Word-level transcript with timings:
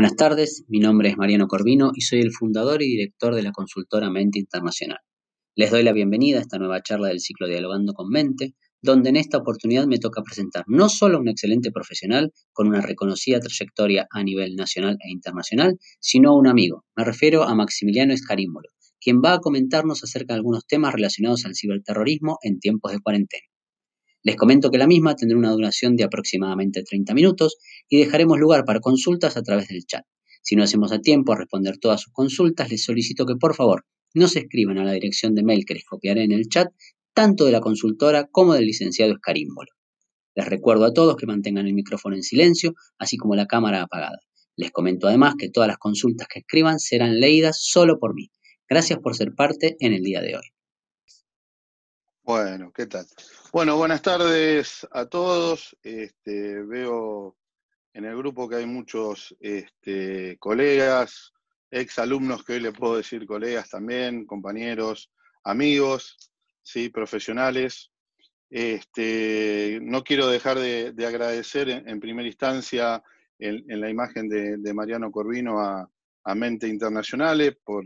Buenas 0.00 0.16
tardes, 0.16 0.64
mi 0.68 0.78
nombre 0.78 1.10
es 1.10 1.18
Mariano 1.18 1.46
Corvino 1.46 1.90
y 1.94 2.00
soy 2.00 2.20
el 2.20 2.32
fundador 2.32 2.80
y 2.80 2.86
director 2.86 3.34
de 3.34 3.42
la 3.42 3.52
consultora 3.52 4.08
Mente 4.08 4.38
Internacional. 4.38 4.96
Les 5.54 5.70
doy 5.70 5.82
la 5.82 5.92
bienvenida 5.92 6.38
a 6.38 6.40
esta 6.40 6.56
nueva 6.56 6.82
charla 6.82 7.08
del 7.08 7.20
ciclo 7.20 7.46
Dialogando 7.46 7.92
con 7.92 8.08
Mente, 8.08 8.54
donde 8.80 9.10
en 9.10 9.16
esta 9.16 9.36
oportunidad 9.36 9.86
me 9.86 9.98
toca 9.98 10.22
presentar 10.22 10.64
no 10.68 10.88
solo 10.88 11.18
a 11.18 11.20
un 11.20 11.28
excelente 11.28 11.70
profesional 11.70 12.32
con 12.54 12.66
una 12.66 12.80
reconocida 12.80 13.40
trayectoria 13.40 14.06
a 14.10 14.22
nivel 14.24 14.56
nacional 14.56 14.96
e 15.04 15.12
internacional, 15.12 15.76
sino 16.00 16.30
a 16.30 16.38
un 16.38 16.46
amigo. 16.46 16.86
Me 16.96 17.04
refiero 17.04 17.42
a 17.42 17.54
Maximiliano 17.54 18.14
Escarímolo, 18.14 18.70
quien 19.02 19.20
va 19.22 19.34
a 19.34 19.40
comentarnos 19.40 20.02
acerca 20.02 20.32
de 20.32 20.38
algunos 20.38 20.66
temas 20.66 20.94
relacionados 20.94 21.44
al 21.44 21.54
ciberterrorismo 21.54 22.38
en 22.42 22.58
tiempos 22.58 22.92
de 22.92 23.00
cuarentena. 23.00 23.49
Les 24.22 24.36
comento 24.36 24.70
que 24.70 24.78
la 24.78 24.86
misma 24.86 25.16
tendrá 25.16 25.38
una 25.38 25.50
duración 25.50 25.96
de 25.96 26.04
aproximadamente 26.04 26.82
30 26.82 27.14
minutos 27.14 27.56
y 27.88 27.98
dejaremos 27.98 28.38
lugar 28.38 28.64
para 28.64 28.80
consultas 28.80 29.36
a 29.36 29.42
través 29.42 29.68
del 29.68 29.86
chat. 29.86 30.04
Si 30.42 30.56
no 30.56 30.62
hacemos 30.62 30.92
a 30.92 31.00
tiempo 31.00 31.32
a 31.32 31.36
responder 31.36 31.78
todas 31.78 32.02
sus 32.02 32.12
consultas, 32.12 32.70
les 32.70 32.84
solicito 32.84 33.24
que 33.24 33.36
por 33.36 33.54
favor 33.54 33.86
nos 34.14 34.36
escriban 34.36 34.78
a 34.78 34.84
la 34.84 34.92
dirección 34.92 35.34
de 35.34 35.42
mail 35.42 35.64
que 35.64 35.74
les 35.74 35.84
copiaré 35.84 36.24
en 36.24 36.32
el 36.32 36.48
chat, 36.48 36.68
tanto 37.14 37.46
de 37.46 37.52
la 37.52 37.60
consultora 37.60 38.26
como 38.30 38.54
del 38.54 38.66
licenciado 38.66 39.12
Escarímbolo. 39.12 39.70
Les 40.34 40.46
recuerdo 40.46 40.84
a 40.84 40.92
todos 40.92 41.16
que 41.16 41.26
mantengan 41.26 41.66
el 41.66 41.74
micrófono 41.74 42.16
en 42.16 42.22
silencio, 42.22 42.74
así 42.98 43.16
como 43.16 43.36
la 43.36 43.46
cámara 43.46 43.82
apagada. 43.82 44.18
Les 44.56 44.70
comento 44.70 45.08
además 45.08 45.34
que 45.38 45.48
todas 45.48 45.68
las 45.68 45.78
consultas 45.78 46.28
que 46.28 46.40
escriban 46.40 46.78
serán 46.78 47.20
leídas 47.20 47.58
solo 47.62 47.98
por 47.98 48.14
mí. 48.14 48.30
Gracias 48.68 48.98
por 48.98 49.16
ser 49.16 49.34
parte 49.34 49.76
en 49.80 49.92
el 49.92 50.02
día 50.02 50.20
de 50.20 50.36
hoy. 50.36 50.59
Bueno, 52.32 52.72
¿qué 52.72 52.86
tal? 52.86 53.04
Bueno, 53.52 53.76
buenas 53.76 54.02
tardes 54.02 54.86
a 54.92 55.06
todos. 55.06 55.76
Este, 55.82 56.62
veo 56.62 57.36
en 57.92 58.04
el 58.04 58.16
grupo 58.16 58.48
que 58.48 58.54
hay 58.54 58.66
muchos 58.66 59.36
este, 59.40 60.38
colegas, 60.38 61.32
ex 61.72 61.98
alumnos 61.98 62.44
que 62.44 62.52
hoy 62.52 62.60
le 62.60 62.70
puedo 62.70 62.98
decir 62.98 63.26
colegas 63.26 63.68
también, 63.68 64.26
compañeros, 64.26 65.10
amigos, 65.42 66.30
¿sí? 66.62 66.88
profesionales. 66.88 67.90
Este, 68.48 69.80
no 69.82 70.04
quiero 70.04 70.28
dejar 70.28 70.60
de, 70.60 70.94
agradecer 71.04 71.68
en, 71.68 71.98
primera 71.98 72.28
instancia 72.28 73.02
en, 73.40 73.80
la 73.80 73.90
imagen 73.90 74.28
de, 74.28 74.72
Mariano 74.72 75.10
Corvino 75.10 75.58
a, 75.58 75.90
a 76.22 76.34
Mente 76.36 76.68
Internacionales 76.68 77.56
por 77.64 77.84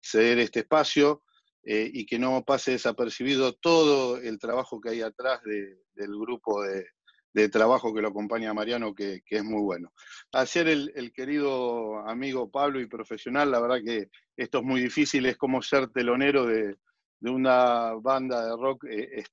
ceder 0.00 0.40
este 0.40 0.58
espacio 0.58 1.22
eh, 1.68 1.90
y 1.92 2.06
que 2.06 2.18
no 2.18 2.44
pase 2.44 2.70
desapercibido 2.72 3.52
todo 3.54 4.18
el 4.18 4.38
trabajo 4.38 4.80
que 4.80 4.90
hay 4.90 5.02
atrás 5.02 5.40
del 5.44 6.18
grupo 6.18 6.62
de, 6.62 6.86
trabajo 7.50 7.92
que 7.92 8.00
lo 8.00 8.08
acompaña 8.08 8.54
Mariano, 8.54 8.94
que, 8.94 9.20
es 9.28 9.44
muy 9.44 9.60
bueno. 9.60 9.92
Hacer 10.32 10.68
el, 10.68 10.90
el, 10.94 11.12
querido 11.12 11.98
amigo 12.08 12.50
Pablo 12.50 12.80
y 12.80 12.86
profesional, 12.86 13.50
la 13.50 13.60
verdad 13.60 13.80
que 13.84 14.08
esto 14.36 14.58
es 14.58 14.64
muy 14.64 14.80
difícil, 14.80 15.26
es 15.26 15.36
como 15.36 15.60
ser 15.60 15.88
telonero 15.88 16.46
de, 16.46 16.76
una 17.20 17.94
banda 18.00 18.46
de 18.46 18.56
rock 18.56 18.84
eh. 18.84 19.24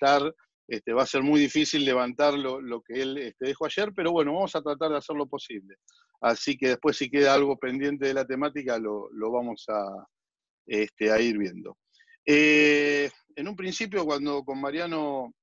Este, 0.68 0.94
va 0.94 1.04
a 1.04 1.08
ser 1.08 1.22
muy 1.22 1.40
difícil 1.40 1.86
levantar 1.86 2.34
lo, 2.34 2.82
que 2.82 3.02
él 3.02 3.18
este, 3.18 3.48
dejó 3.48 3.66
ayer, 3.66 3.92
pero 3.96 4.12
bueno, 4.12 4.34
vamos 4.34 4.56
a 4.56 4.62
tratar 4.62 4.92
de 4.92 4.98
hacer 4.98 5.16
lo 5.16 5.28
posible. 5.28 5.76
Así 6.22 6.58
que 6.58 6.70
después 6.70 6.98
si 6.98 7.10
queda 7.10 7.34
algo 7.34 7.58
pendiente 7.58 8.08
de 8.08 8.14
la 8.14 8.26
temática, 8.26 8.80
lo, 8.80 9.10
vamos 9.32 9.66
este, 10.66 11.12
a 11.12 11.20
ir 11.20 11.38
viendo. 11.38 11.78
Eh, 12.26 13.10
en 13.36 13.48
un 13.48 13.56
principio, 13.56 14.06
cuando 14.06 14.44
con 14.44 14.60
Mariano 14.62 15.34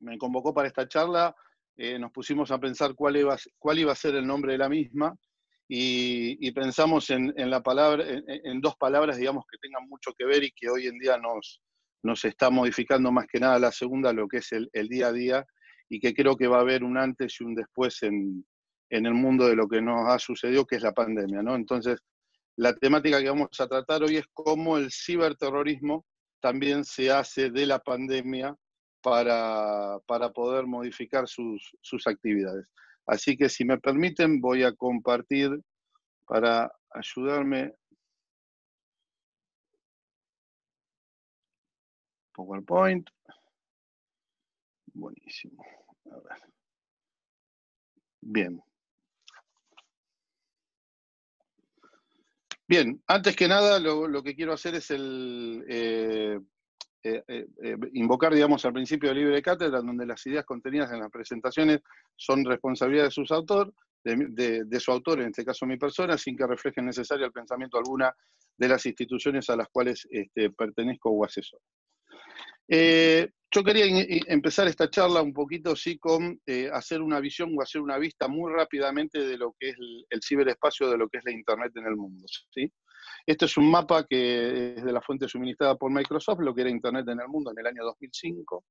me 0.00 0.18
convocó 0.18 0.52
para 0.54 0.68
esta 0.68 0.88
charla, 0.88 1.34
eh, 1.76 1.98
nos 1.98 2.10
pusimos 2.10 2.50
a 2.50 2.58
pensar 2.58 2.94
cuál 2.94 3.16
iba, 3.16 3.36
cuál 3.58 3.78
iba 3.78 3.92
a 3.92 3.96
ser 3.96 4.16
el 4.16 4.26
nombre 4.26 4.52
de 4.52 4.58
la 4.58 4.68
misma 4.68 5.14
y, 5.68 6.50
pensamos 6.52 7.10
en, 7.10 7.32
la 7.36 7.62
palabra, 7.62 8.04
en, 8.08 8.60
dos 8.60 8.74
palabras, 8.76 9.18
digamos, 9.18 9.44
que 9.50 9.58
tengan 9.58 9.86
mucho 9.86 10.12
que 10.16 10.24
ver 10.24 10.42
y 10.42 10.50
que 10.50 10.70
hoy 10.70 10.86
en 10.86 10.98
día 10.98 11.18
nos, 11.18 11.60
nos 12.02 12.24
está 12.24 12.48
modificando 12.48 13.12
más 13.12 13.26
que 13.26 13.38
nada 13.38 13.58
la 13.58 13.70
segunda, 13.70 14.12
lo 14.12 14.26
que 14.26 14.38
es 14.38 14.50
el, 14.52 14.88
día 14.88 15.08
a 15.08 15.12
día, 15.12 15.46
y 15.90 16.00
que 16.00 16.14
creo 16.14 16.36
que 16.36 16.46
va 16.46 16.56
a 16.56 16.62
haber 16.62 16.82
un 16.82 16.96
antes 16.96 17.36
y 17.40 17.44
un 17.44 17.54
después 17.54 18.02
en, 18.02 18.46
en 18.88 19.06
el 19.06 19.12
mundo 19.12 19.46
de 19.46 19.56
lo 19.56 19.68
que 19.68 19.82
nos 19.82 20.08
ha 20.08 20.18
sucedido, 20.18 20.64
que 20.64 20.76
es 20.76 20.82
la 20.82 20.92
pandemia, 20.92 21.42
¿no? 21.42 21.54
Entonces, 21.54 22.00
la 22.56 22.74
temática 22.74 23.20
que 23.20 23.28
vamos 23.28 23.48
a 23.60 23.68
tratar 23.68 24.02
hoy 24.02 24.16
es 24.16 24.24
cómo 24.32 24.78
el 24.78 24.90
ciberterrorismo 24.90 26.06
también 26.40 26.84
se 26.84 27.10
hace 27.10 27.50
de 27.50 27.66
la 27.66 27.78
pandemia 27.78 28.56
para, 29.02 29.98
poder 30.34 30.66
modificar 30.66 31.26
sus, 31.28 31.72
actividades. 32.06 32.72
Así 33.06 33.36
que 33.36 33.48
si 33.48 33.64
me 33.64 33.78
permiten, 33.78 34.40
voy 34.40 34.64
a 34.64 34.74
compartir 34.74 35.50
para 36.26 36.70
ayudarme 36.90 37.74
PowerPoint. 42.32 43.08
Buenísimo. 44.92 45.64
Bien. 48.20 48.62
Bien, 52.68 53.02
antes 53.06 53.34
que 53.34 53.48
nada, 53.48 53.80
lo, 53.80 54.22
que 54.22 54.34
quiero 54.34 54.52
hacer 54.52 54.74
es 54.74 54.90
eh, 54.90 56.38
eh, 57.02 57.22
eh, 57.26 57.76
invocar, 57.94 58.34
digamos, 58.34 58.62
al 58.66 58.74
principio 58.74 59.08
de 59.08 59.14
libre 59.14 59.40
cátedra, 59.40 59.80
donde 59.80 60.04
las 60.04 60.26
ideas 60.26 60.44
contenidas 60.44 60.92
en 60.92 61.00
las 61.00 61.10
presentaciones 61.10 61.80
son 62.14 62.44
responsabilidad 62.44 63.04
de, 63.04 63.10
sus 63.10 63.30
autor, 63.30 63.72
de, 64.04 64.80
su 64.80 64.92
autor, 64.92 65.22
en 65.22 65.28
este 65.28 65.46
caso 65.46 65.64
mi 65.64 65.78
persona, 65.78 66.18
sin 66.18 66.36
que 66.36 66.46
reflejen 66.46 66.84
necesario 66.84 67.24
el 67.24 67.32
pensamiento 67.32 67.78
alguna 67.78 68.14
de 68.58 68.68
las 68.68 68.84
instituciones 68.84 69.48
a 69.48 69.56
las 69.56 69.68
cuales 69.68 70.06
este, 70.10 70.50
pertenezco 70.50 71.08
o 71.08 71.24
asesor. 71.24 71.60
Yo 73.50 73.64
quería 73.64 73.86
empezar 74.26 74.68
esta 74.68 74.90
charla 74.90 75.22
un 75.22 75.32
poquito, 75.32 75.74
sí, 75.74 75.98
con 75.98 76.38
eh, 76.44 76.68
hacer 76.70 77.00
una 77.00 77.18
visión 77.18 77.54
o 77.56 77.62
hacer 77.62 77.80
una 77.80 77.96
vista 77.96 78.28
muy 78.28 78.52
rápidamente 78.52 79.20
de 79.20 79.38
lo 79.38 79.54
que 79.58 79.70
es 79.70 79.76
el, 80.10 80.20
ciberespacio, 80.22 80.90
de 80.90 80.98
lo 80.98 81.08
que 81.08 81.18
es 81.18 81.24
la 81.24 81.32
Internet 81.32 81.72
en 81.76 81.86
el 81.86 81.96
mundo, 81.96 82.26
¿sí? 82.50 82.70
Este 83.26 83.46
es 83.46 83.56
un 83.56 83.70
mapa 83.70 84.04
que 84.06 84.74
es 84.76 84.84
de 84.84 84.92
la 84.92 85.00
fuente 85.00 85.26
suministrada 85.28 85.76
por 85.76 85.90
Microsoft, 85.90 86.40
lo 86.40 86.54
que 86.54 86.60
era 86.60 86.70
Internet 86.70 87.08
en 87.08 87.20
el 87.20 87.28
mundo 87.28 87.50
en 87.50 87.58
el 87.58 87.66
año 87.66 87.84
2005, 87.84 88.64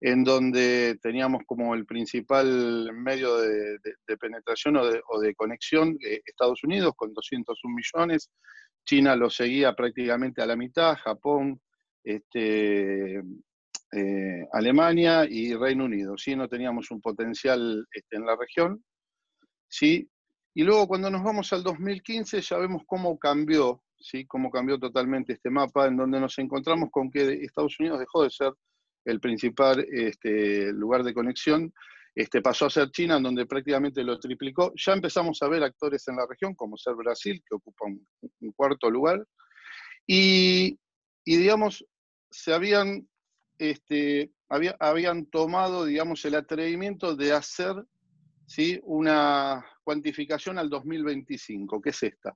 en 0.00 0.24
donde 0.24 0.98
teníamos 1.02 1.42
como 1.46 1.74
el 1.74 1.84
principal 1.84 2.90
medio 2.94 3.36
de, 3.36 3.78
penetración 4.18 4.76
o 4.76 5.20
de, 5.20 5.34
conexión 5.34 5.98
Estados 6.00 6.64
Unidos 6.64 6.94
con 6.96 7.12
201 7.12 7.74
millones, 7.74 8.30
China 8.86 9.14
lo 9.16 9.28
seguía 9.28 9.74
prácticamente 9.74 10.40
a 10.40 10.46
la 10.46 10.56
mitad, 10.56 10.96
Japón, 10.96 11.60
este, 12.02 13.22
eh, 13.92 14.46
Alemania 14.52 15.24
y 15.28 15.54
Reino 15.54 15.84
Unido, 15.84 16.16
¿sí? 16.18 16.36
No 16.36 16.48
teníamos 16.48 16.90
un 16.90 17.00
potencial 17.00 17.86
este, 17.92 18.16
en 18.16 18.26
la 18.26 18.36
región, 18.36 18.84
¿sí? 19.68 20.08
Y 20.54 20.62
luego 20.62 20.88
cuando 20.88 21.10
nos 21.10 21.22
vamos 21.22 21.52
al 21.52 21.62
2015 21.62 22.40
ya 22.40 22.58
vemos 22.58 22.82
cómo 22.86 23.18
cambió, 23.18 23.82
¿sí? 23.98 24.26
Cómo 24.26 24.50
cambió 24.50 24.78
totalmente 24.78 25.34
este 25.34 25.50
mapa, 25.50 25.86
en 25.86 25.96
donde 25.96 26.20
nos 26.20 26.38
encontramos 26.38 26.90
con 26.90 27.10
que 27.10 27.44
Estados 27.44 27.78
Unidos 27.80 28.00
dejó 28.00 28.24
de 28.24 28.30
ser 28.30 28.52
el 29.04 29.20
principal 29.20 29.86
este, 29.90 30.72
lugar 30.72 31.02
de 31.02 31.14
conexión, 31.14 31.72
este, 32.14 32.42
pasó 32.42 32.66
a 32.66 32.70
ser 32.70 32.90
China, 32.90 33.16
en 33.16 33.22
donde 33.22 33.46
prácticamente 33.46 34.02
lo 34.02 34.18
triplicó. 34.18 34.72
Ya 34.74 34.92
empezamos 34.92 35.40
a 35.40 35.48
ver 35.48 35.62
actores 35.62 36.06
en 36.08 36.16
la 36.16 36.26
región, 36.28 36.54
como 36.54 36.76
ser 36.76 36.94
Brasil, 36.94 37.42
que 37.48 37.54
ocupa 37.54 37.86
un, 37.86 38.52
cuarto 38.52 38.90
lugar, 38.90 39.24
y, 40.06 40.78
y, 41.24 41.36
digamos, 41.36 41.86
se 42.30 42.52
habían 42.52 43.08
este, 43.58 44.32
habían 44.48 45.26
tomado, 45.26 45.84
digamos, 45.84 46.24
el 46.24 46.34
atrevimiento 46.34 47.14
de 47.14 47.32
hacer 47.32 47.74
una 48.84 49.64
cuantificación 49.84 50.58
al 50.58 50.70
2025, 50.70 51.80
que 51.80 51.90
es 51.90 52.02
esta, 52.02 52.34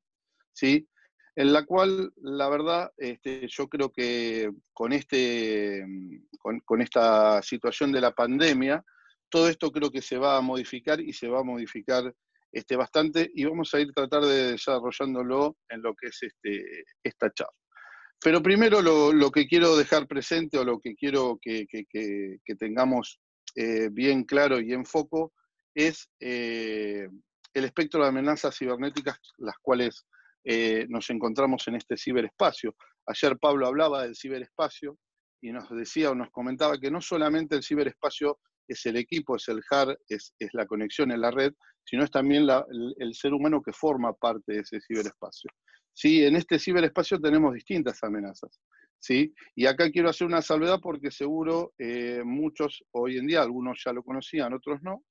¿sí? 0.53 0.87
en 1.35 1.53
la 1.53 1.65
cual, 1.65 2.13
la 2.17 2.49
verdad, 2.49 2.93
este, 2.99 3.47
yo 3.49 3.69
creo 3.69 3.91
que 3.91 4.51
con, 4.73 4.93
este, 4.93 5.85
con, 6.39 6.83
esta 6.83 7.41
situación 7.43 7.91
de 7.93 8.03
la 8.03 8.13
pandemia, 8.13 8.85
todo 9.31 9.49
esto 9.49 9.71
creo 9.71 9.91
que 9.91 10.03
se 10.03 10.19
va 10.19 10.37
a 10.37 10.43
modificar 10.43 11.01
y 11.01 11.13
se 11.15 11.29
va 11.29 11.41
a 11.41 11.45
modificar 11.45 12.15
este, 12.53 12.77
bastante 12.77 13.31
y 13.35 13.45
vamos 13.45 13.73
a 13.73 13.81
ir 13.81 13.95
tratar 13.95 14.23
de 14.23 14.53
desarrollándolo 14.53 15.57
en 15.71 15.81
lo 15.81 15.95
que 15.95 16.09
es 16.09 16.21
esta 17.03 17.33
charla. 17.33 17.62
Pero 18.23 18.43
primero 18.43 18.81
lo, 18.81 19.31
que 19.31 19.47
quiero 19.47 19.77
dejar 19.77 20.07
presente 20.07 20.59
o 20.59 20.65
lo 20.65 20.79
que 20.79 20.95
quiero 20.95 21.39
que, 21.41 21.67
tengamos 22.59 23.21
eh, 23.57 23.89
bien 23.91 24.25
claro 24.25 24.61
y 24.61 24.73
en 24.73 24.85
foco 24.85 25.33
es 25.75 26.09
eh, 26.21 27.09
el 27.55 27.65
espectro 27.65 28.03
de 28.03 28.09
amenazas 28.09 28.57
cibernéticas 28.57 29.19
las 29.39 29.57
cuales 29.61 30.07
eh, 30.45 30.87
nos 30.89 31.11
encontramos 31.11 31.67
en 31.69 31.77
este 31.77 31.97
ciberespacio. 31.97 32.75
Ayer 33.07 33.39
Pablo 33.39 33.67
hablaba 33.67 34.03
del 34.03 34.17
ciberespacio 34.17 34.99
y 35.41 35.51
nos 35.53 35.69
decía 35.71 36.11
o 36.11 36.15
nos 36.15 36.31
comentaba 36.31 36.79
que 36.79 36.91
no 36.91 37.01
solamente 37.01 37.57
el 37.57 37.63
ciberespacio 37.63 38.39
es 38.69 38.87
el 38.87 38.97
equipo, 38.97 39.37
es 39.37 39.49
el 39.49 39.61
hard, 39.71 39.97
es, 40.09 40.33
la 40.53 40.67
conexión 40.67 41.11
en 41.11 41.21
la 41.21 41.31
red, 41.31 41.53
sino 41.85 42.05
es 42.05 42.11
también 42.11 42.47
el, 42.49 43.15
ser 43.15 43.35
humano 43.35 43.61
que 43.61 43.73
forma 43.73 44.13
parte 44.13 44.53
de 44.53 44.61
ese 44.61 44.81
ciberespacio. 44.81 45.51
¿Sí? 45.93 46.25
En 46.25 46.37
este 46.37 46.59
ciberespacio 46.59 47.21
tenemos 47.21 47.55
distintas 47.55 48.03
amenazas. 48.03 48.61
¿sí? 49.03 49.35
Y 49.57 49.67
acá 49.67 49.91
quiero 49.91 50.09
hacer 50.09 50.27
una 50.27 50.41
salvedad 50.41 50.79
porque 50.81 51.11
seguro 51.11 51.75
eh, 51.79 52.23
muchos 52.25 52.85
hoy 52.93 53.19
en 53.19 53.27
día, 53.27 53.43
algunos 53.43 53.83
ya 53.85 53.93
lo 53.93 54.03
conocían, 54.03 54.55
otros 54.55 54.81
no, 54.83 55.05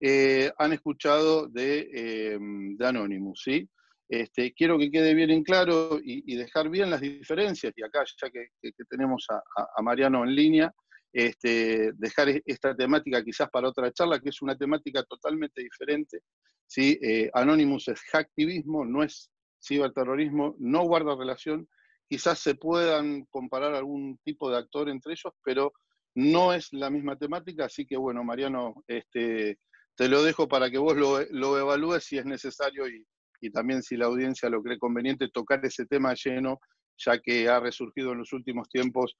eh, 0.00 0.50
han 0.58 0.72
escuchado 0.72 1.46
de, 1.48 1.88
eh, 1.92 2.38
de 2.40 2.86
Anonymous. 2.86 3.42
¿sí? 3.44 3.68
Este, 4.08 4.52
quiero 4.54 4.78
que 4.78 4.90
quede 4.90 5.14
bien 5.14 5.30
en 5.30 5.44
claro 5.44 6.00
y, 6.02 6.34
dejar 6.36 6.70
bien 6.70 6.90
las 6.90 7.00
diferencias, 7.00 7.72
y 7.76 7.82
acá 7.82 8.02
ya 8.20 8.30
que, 8.30 8.48
tenemos 8.88 9.26
a, 9.28 9.82
Mariano 9.82 10.24
en 10.24 10.34
línea, 10.34 10.72
este, 11.12 11.92
dejar 11.94 12.30
e, 12.30 12.42
esta 12.46 12.74
temática 12.74 13.22
quizás 13.22 13.48
para 13.50 13.68
otra 13.68 13.92
charla, 13.92 14.20
que 14.20 14.30
es 14.30 14.42
una 14.42 14.56
temática 14.56 15.02
totalmente 15.04 15.62
diferente. 15.62 16.20
¿sí? 16.66 16.98
Anonymous 17.34 17.88
es 17.88 18.00
hacktivismo, 18.10 18.84
no 18.84 19.02
es 19.02 19.30
ciberterrorismo, 19.64 20.54
no 20.58 20.82
guarda 20.84 21.16
relación. 21.16 21.68
Quizás 22.08 22.38
se 22.38 22.54
puedan 22.54 23.24
comparar 23.30 23.74
algún 23.74 24.18
tipo 24.24 24.50
de 24.50 24.58
actor 24.58 24.88
entre 24.88 25.12
ellos, 25.12 25.32
pero 25.42 25.72
no 26.14 26.52
es 26.52 26.72
la 26.72 26.90
misma 26.90 27.16
temática, 27.16 27.64
así 27.64 27.86
que 27.86 27.96
bueno, 27.96 28.22
Mariano, 28.22 28.74
este, 28.86 29.58
te 29.96 30.08
lo 30.08 30.22
dejo 30.22 30.46
para 30.46 30.70
que 30.70 30.78
vos 30.78 30.96
lo, 30.96 31.58
evalúes 31.58 32.04
si 32.04 32.18
es 32.18 32.24
necesario 32.24 32.88
y, 32.88 33.04
y 33.40 33.50
también 33.50 33.82
si 33.82 33.96
la 33.96 34.06
audiencia 34.06 34.48
lo 34.48 34.62
cree 34.62 34.78
conveniente 34.78 35.28
tocar 35.28 35.64
ese 35.64 35.86
tema 35.86 36.14
lleno, 36.14 36.60
ya 36.96 37.18
que 37.18 37.48
ha 37.48 37.58
resurgido 37.58 38.12
en 38.12 38.18
los 38.18 38.32
últimos 38.32 38.68
tiempos 38.68 39.16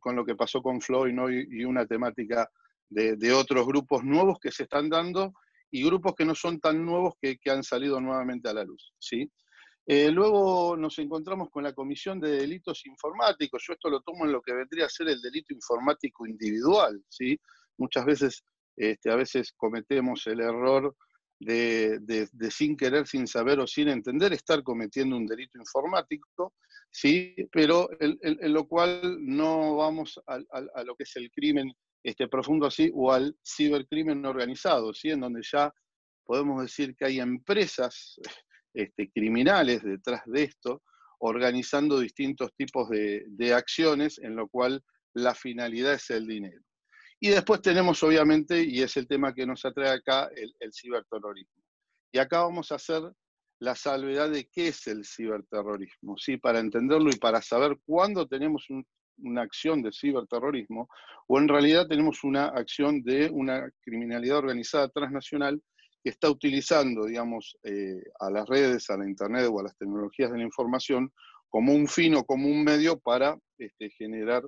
con, 0.00 0.16
lo 0.16 0.24
que 0.24 0.34
pasó 0.34 0.60
con 0.60 0.82
Floyd 0.82 1.14
y, 1.50 1.64
una 1.64 1.86
temática 1.86 2.48
de, 2.90 3.32
otros 3.32 3.66
grupos 3.66 4.04
nuevos 4.04 4.38
que 4.38 4.50
se 4.50 4.64
están 4.64 4.90
dando 4.90 5.32
y 5.70 5.82
grupos 5.82 6.14
que 6.14 6.26
no 6.26 6.34
son 6.34 6.60
tan 6.60 6.84
nuevos 6.84 7.14
que, 7.20 7.38
han 7.50 7.62
salido 7.62 7.98
nuevamente 7.98 8.50
a 8.50 8.52
la 8.52 8.64
luz. 8.64 8.92
¿sí? 8.98 9.30
Eh, 9.84 10.10
luego 10.12 10.76
nos 10.76 10.98
encontramos 11.00 11.50
con 11.50 11.64
la 11.64 11.72
Comisión 11.72 12.20
de 12.20 12.30
Delitos 12.30 12.86
Informáticos. 12.86 13.64
Yo 13.66 13.72
esto 13.72 13.90
lo 13.90 14.00
tomo 14.00 14.24
en 14.24 14.32
lo 14.32 14.40
que 14.40 14.54
vendría 14.54 14.86
a 14.86 14.88
ser 14.88 15.08
el 15.08 15.20
delito 15.20 15.52
informático 15.52 16.26
individual. 16.26 17.02
¿sí? 17.08 17.38
Muchas 17.78 18.04
veces, 18.04 18.44
este, 18.76 19.10
a 19.10 19.16
veces 19.16 19.52
cometemos 19.56 20.26
el 20.28 20.40
error 20.40 20.94
de, 21.40 22.28
sin 22.50 22.76
querer, 22.76 23.08
sin 23.08 23.26
saber 23.26 23.58
o 23.58 23.66
sin 23.66 23.88
entender 23.88 24.32
estar 24.32 24.62
cometiendo 24.62 25.16
un 25.16 25.26
delito 25.26 25.58
informático, 25.58 26.54
¿sí? 26.88 27.34
pero 27.50 27.88
en, 27.98 28.52
lo 28.52 28.68
cual 28.68 29.18
no 29.20 29.74
vamos 29.76 30.20
a, 30.28 30.38
lo 30.84 30.94
que 30.94 31.02
es 31.02 31.16
el 31.16 31.28
crimen 31.32 31.72
este, 32.04 32.28
profundo 32.28 32.66
así 32.66 32.92
o 32.94 33.10
al 33.12 33.36
cibercrimen 33.44 34.24
organizado, 34.24 34.94
¿sí? 34.94 35.10
en 35.10 35.20
donde 35.20 35.42
ya 35.42 35.74
podemos 36.24 36.62
decir 36.62 36.94
que 36.94 37.06
hay 37.06 37.18
empresas 37.18 38.20
este, 38.74 39.10
criminales 39.10 39.82
detrás 39.82 40.22
de 40.26 40.44
esto, 40.44 40.82
organizando 41.18 42.00
distintos 42.00 42.50
tipos 42.56 42.88
de, 42.88 43.54
acciones 43.54 44.18
en 44.18 44.34
lo 44.34 44.48
cual 44.48 44.82
la 45.14 45.34
finalidad 45.34 45.94
es 45.94 46.10
el 46.10 46.26
dinero. 46.26 46.60
Y 47.20 47.28
después 47.28 47.62
tenemos, 47.62 48.02
obviamente, 48.02 48.62
y 48.64 48.82
es 48.82 48.96
el 48.96 49.06
tema 49.06 49.32
que 49.32 49.46
nos 49.46 49.64
atrae 49.64 49.90
acá, 49.90 50.28
el, 50.34 50.72
ciberterrorismo. 50.72 51.62
Y 52.12 52.18
acá 52.18 52.42
vamos 52.42 52.72
a 52.72 52.74
hacer 52.74 53.02
la 53.60 53.76
salvedad 53.76 54.30
de 54.30 54.48
qué 54.50 54.68
es 54.68 54.86
el 54.88 55.04
ciberterrorismo, 55.04 56.16
¿sí? 56.18 56.36
para 56.36 56.58
entenderlo 56.58 57.10
y 57.10 57.16
para 57.16 57.40
saber 57.40 57.78
cuándo 57.86 58.26
tenemos 58.26 58.66
una 59.18 59.42
acción 59.42 59.82
de 59.82 59.92
ciberterrorismo 59.92 60.88
o 61.28 61.38
en 61.38 61.46
realidad 61.46 61.86
tenemos 61.86 62.24
una 62.24 62.46
acción 62.46 63.02
de 63.04 63.30
una 63.30 63.70
criminalidad 63.82 64.38
organizada 64.38 64.88
transnacional 64.88 65.62
que 66.02 66.10
está 66.10 66.30
utilizando, 66.30 67.06
digamos, 67.06 67.56
eh, 67.62 68.02
a 68.20 68.30
las 68.30 68.48
redes, 68.48 68.90
a 68.90 68.96
la 68.96 69.08
Internet 69.08 69.48
o 69.50 69.60
a 69.60 69.64
las 69.64 69.76
tecnologías 69.76 70.32
de 70.32 70.38
la 70.38 70.44
información 70.44 71.12
como 71.48 71.72
un 71.72 71.86
fin 71.86 72.14
o 72.14 72.24
como 72.24 72.48
un 72.48 72.64
medio 72.64 72.98
para 72.98 73.38
este, 73.58 73.90
generar, 73.90 74.42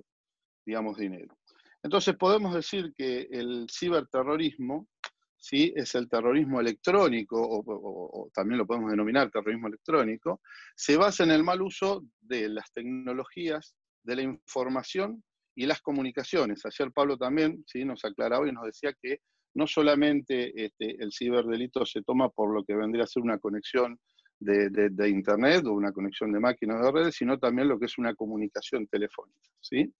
digamos, 0.66 0.96
dinero. 0.96 1.36
Entonces 1.82 2.16
podemos 2.16 2.54
decir 2.54 2.92
que 2.96 3.28
el 3.30 3.66
ciberterrorismo 3.70 4.88
¿sí? 5.36 5.72
es 5.76 5.94
el 5.94 6.08
terrorismo 6.08 6.60
electrónico, 6.60 7.36
o, 7.38 8.30
también 8.32 8.58
lo 8.58 8.66
podemos 8.66 8.90
denominar 8.90 9.30
terrorismo 9.30 9.68
electrónico, 9.68 10.40
se 10.74 10.96
basa 10.96 11.24
en 11.24 11.30
el 11.30 11.44
mal 11.44 11.60
uso 11.60 12.02
de 12.20 12.48
las 12.48 12.72
tecnologías, 12.72 13.74
de 14.02 14.16
la 14.16 14.22
información 14.22 15.22
y 15.54 15.66
las 15.66 15.82
comunicaciones. 15.82 16.64
Ayer 16.64 16.90
Pablo 16.90 17.18
también 17.18 17.62
¿sí? 17.66 17.84
nos 17.84 18.02
aclaraba 18.04 18.48
y 18.48 18.52
nos 18.52 18.64
decía 18.64 18.94
que 19.00 19.18
no 19.54 19.66
solamente 19.66 20.64
este, 20.64 20.96
el 21.02 21.12
ciberdelito 21.12 21.84
se 21.86 22.02
toma 22.02 22.28
por 22.28 22.52
lo 22.52 22.64
que 22.64 22.74
vendría 22.74 23.04
a 23.04 23.08
ser 23.08 23.22
una 23.22 23.38
conexión 23.38 23.98
de, 24.40 25.08
Internet 25.08 25.64
o 25.66 25.72
una 25.72 25.92
conexión 25.92 26.32
de 26.32 26.40
máquinas 26.40 26.82
de 26.82 26.92
redes, 26.92 27.14
sino 27.14 27.38
también 27.38 27.68
lo 27.68 27.78
que 27.78 27.86
es 27.86 27.98
una 27.98 28.14
comunicación 28.14 28.86
telefónica. 28.86 29.50
¿sí? 29.60 29.92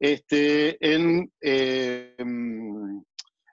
Este, 0.00 0.76
en, 0.80 1.30
em, 1.40 3.02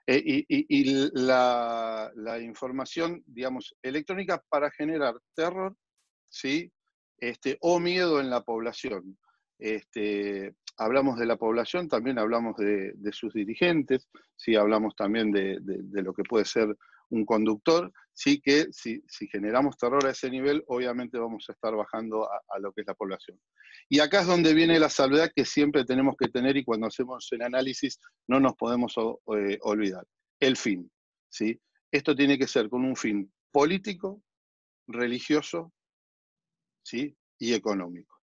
eh, 0.06 0.44
y, 0.48 0.84
la, 1.12 2.10
información, 2.42 3.22
digamos, 3.26 3.74
electrónica 3.82 4.42
para 4.48 4.70
generar 4.70 5.14
terror, 5.34 5.76
¿sí? 6.28 6.72
Este, 7.18 7.56
o 7.60 7.78
miedo 7.78 8.20
en 8.20 8.30
la 8.30 8.42
población. 8.42 9.16
Este, 9.58 10.54
hablamos 10.76 11.18
de 11.18 11.26
la 11.26 11.36
población, 11.36 11.88
también 11.88 12.18
hablamos 12.18 12.56
de, 12.56 12.94
sus 13.12 13.32
dirigentes, 13.32 14.08
¿sí? 14.36 14.56
hablamos 14.56 14.94
también 14.96 15.30
de, 15.30 15.58
lo 16.02 16.12
que 16.12 16.22
puede 16.22 16.44
ser 16.44 16.76
un 17.10 17.26
conductor, 17.26 17.92
sí 18.14 18.40
que 18.40 18.66
si, 18.72 19.02
generamos 19.30 19.76
terror 19.76 20.06
a 20.06 20.10
ese 20.10 20.30
nivel, 20.30 20.64
obviamente 20.66 21.18
vamos 21.18 21.44
a 21.48 21.52
estar 21.52 21.74
bajando 21.74 22.26
a, 22.26 22.58
lo 22.58 22.72
que 22.72 22.80
es 22.80 22.86
la 22.86 22.94
población. 22.94 23.38
Y 23.88 24.00
acá 24.00 24.20
es 24.20 24.26
donde 24.26 24.54
viene 24.54 24.78
la 24.78 24.88
salvedad 24.88 25.30
que 25.34 25.44
siempre 25.44 25.84
tenemos 25.84 26.16
que 26.18 26.28
tener 26.28 26.56
y 26.56 26.64
cuando 26.64 26.86
hacemos 26.86 27.28
el 27.32 27.42
análisis 27.42 27.98
no 28.28 28.40
nos 28.40 28.54
podemos 28.54 28.94
eh, 28.96 29.58
olvidar. 29.62 30.06
El 30.40 30.56
fin. 30.56 30.90
¿sí? 31.28 31.60
Esto 31.90 32.14
tiene 32.14 32.38
que 32.38 32.46
ser 32.46 32.68
con 32.70 32.84
un 32.84 32.96
fin 32.96 33.30
político, 33.50 34.22
religioso 34.86 35.72
¿sí? 36.82 37.14
y 37.38 37.52
económico. 37.52 38.21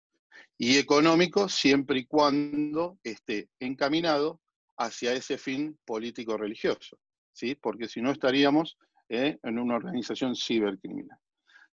Y 0.60 0.78
económico 0.78 1.50
siempre 1.50 2.00
y 2.00 2.06
cuando 2.06 3.00
esté 3.02 3.50
encaminado 3.60 4.42
hacia 4.78 5.14
ese 5.14 5.38
fin 5.38 5.80
político-religioso. 5.86 7.00
¿sí? 7.40 7.56
porque 7.56 7.88
si 7.88 8.02
no 8.02 8.12
estaríamos 8.12 8.78
eh, 9.08 9.38
en 9.44 9.60
una 9.60 9.76
organización 9.76 10.36
cibercriminal. 10.36 11.18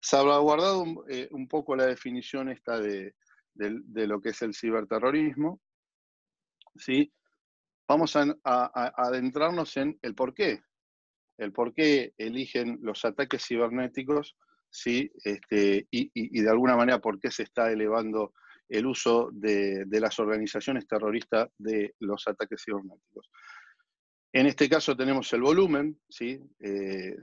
Salvaguardado 0.01 0.85
eh, 1.09 1.29
un 1.33 1.49
poco 1.49 1.75
la 1.75 1.87
definición 1.87 2.49
esta 2.49 2.79
de, 2.81 3.15
lo 3.55 4.21
que 4.21 4.29
es 4.29 4.43
el 4.43 4.55
ciberterrorismo, 4.55 5.61
¿sí? 6.77 7.13
vamos 7.89 8.15
a, 8.17 8.37
adentrarnos 8.45 9.77
en 9.77 9.99
el 10.03 10.15
por 10.15 10.35
qué. 10.35 10.61
El 11.39 11.53
por 11.53 11.75
qué 11.75 12.15
eligen 12.17 12.79
los 12.81 13.05
ataques 13.05 13.45
cibernéticos 13.47 14.37
¿sí? 14.71 15.11
Este, 15.25 15.87
y, 15.91 16.41
de 16.41 16.51
alguna 16.51 16.77
manera 16.77 17.01
por 17.01 17.19
qué 17.19 17.31
se 17.31 17.43
está 17.43 17.71
elevando 17.71 18.35
el 18.69 18.87
uso 18.87 19.31
de, 19.33 19.87
las 19.91 20.19
organizaciones 20.19 20.87
terroristas 20.87 21.49
de 21.59 21.95
los 22.01 22.27
ataques 22.27 22.63
cibernéticos. 22.65 23.31
En 24.33 24.47
este 24.47 24.69
caso 24.69 24.97
tenemos 24.97 25.33
el 25.33 25.41
volumen, 25.41 25.99
¿sí? 26.09 26.39
Eh, 26.61 27.17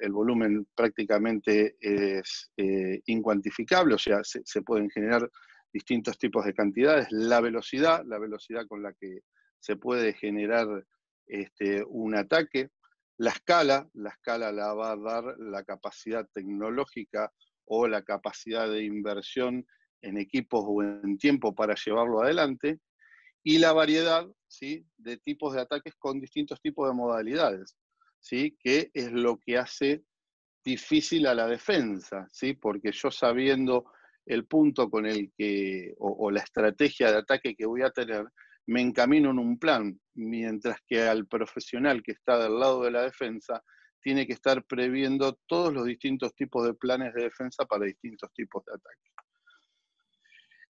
el, 0.00 0.12
volumen 0.12 0.66
prácticamente 0.74 1.76
es 1.80 2.50
eh, 2.56 3.00
incuantificable, 3.06 3.94
o 3.94 3.98
sea, 3.98 4.20
se, 4.22 4.62
pueden 4.62 4.90
generar 4.90 5.30
distintos 5.72 6.18
tipos 6.18 6.44
de 6.44 6.52
cantidades. 6.52 7.06
La 7.10 7.40
velocidad, 7.40 8.02
la 8.04 8.18
velocidad 8.18 8.66
con 8.66 8.82
la 8.82 8.92
que 8.92 9.20
se 9.58 9.76
puede 9.76 10.12
generar 10.12 10.84
este, 11.26 11.82
un 11.86 12.14
ataque. 12.14 12.68
La 13.16 13.30
escala, 13.30 13.88
la 13.94 14.10
escala 14.10 14.52
la 14.52 14.74
va 14.74 14.92
a 14.92 14.96
dar 14.96 15.38
la 15.38 15.62
capacidad 15.64 16.28
tecnológica 16.34 17.32
o 17.64 17.88
la 17.88 18.02
capacidad 18.02 18.68
de 18.68 18.84
inversión 18.84 19.64
en 20.04 20.18
equipos 20.18 20.64
o 20.66 20.82
en 20.82 21.18
tiempo 21.18 21.54
para 21.54 21.74
llevarlo 21.74 22.22
adelante 22.22 22.78
y 23.42 23.58
la 23.58 23.72
variedad 23.72 24.26
¿sí? 24.48 24.86
de 24.96 25.18
tipos 25.18 25.54
de 25.54 25.60
ataques 25.60 25.94
con 25.96 26.20
distintos 26.20 26.60
tipos 26.60 26.88
de 26.88 26.94
modalidades, 26.94 27.76
¿sí? 28.20 28.56
que 28.58 28.90
es 28.94 29.12
lo 29.12 29.38
que 29.38 29.58
hace 29.58 30.02
difícil 30.64 31.26
a 31.26 31.34
la 31.34 31.46
defensa, 31.46 32.26
¿sí? 32.30 32.54
porque 32.54 32.90
yo 32.92 33.10
sabiendo 33.10 33.84
el 34.24 34.46
punto 34.46 34.88
con 34.90 35.04
el 35.04 35.30
que, 35.36 35.94
o, 35.98 36.30
la 36.30 36.40
estrategia 36.40 37.10
de 37.10 37.18
ataque 37.18 37.54
que 37.54 37.66
voy 37.66 37.82
a 37.82 37.90
tener, 37.90 38.26
me 38.66 38.80
encamino 38.80 39.30
en 39.30 39.38
un 39.38 39.58
plan, 39.58 40.00
mientras 40.14 40.78
que 40.86 41.02
al 41.02 41.26
profesional 41.26 42.02
que 42.02 42.12
está 42.12 42.42
del 42.42 42.58
lado 42.58 42.82
de 42.82 42.90
la 42.90 43.02
defensa 43.02 43.62
tiene 44.00 44.26
que 44.26 44.32
estar 44.32 44.64
previendo 44.64 45.38
todos 45.46 45.72
los 45.74 45.84
distintos 45.84 46.34
tipos 46.34 46.66
de 46.66 46.72
planes 46.72 47.12
de 47.12 47.24
defensa 47.24 47.66
para 47.66 47.84
distintos 47.84 48.32
tipos 48.32 48.64
de 48.64 48.72
ataques. 48.72 49.12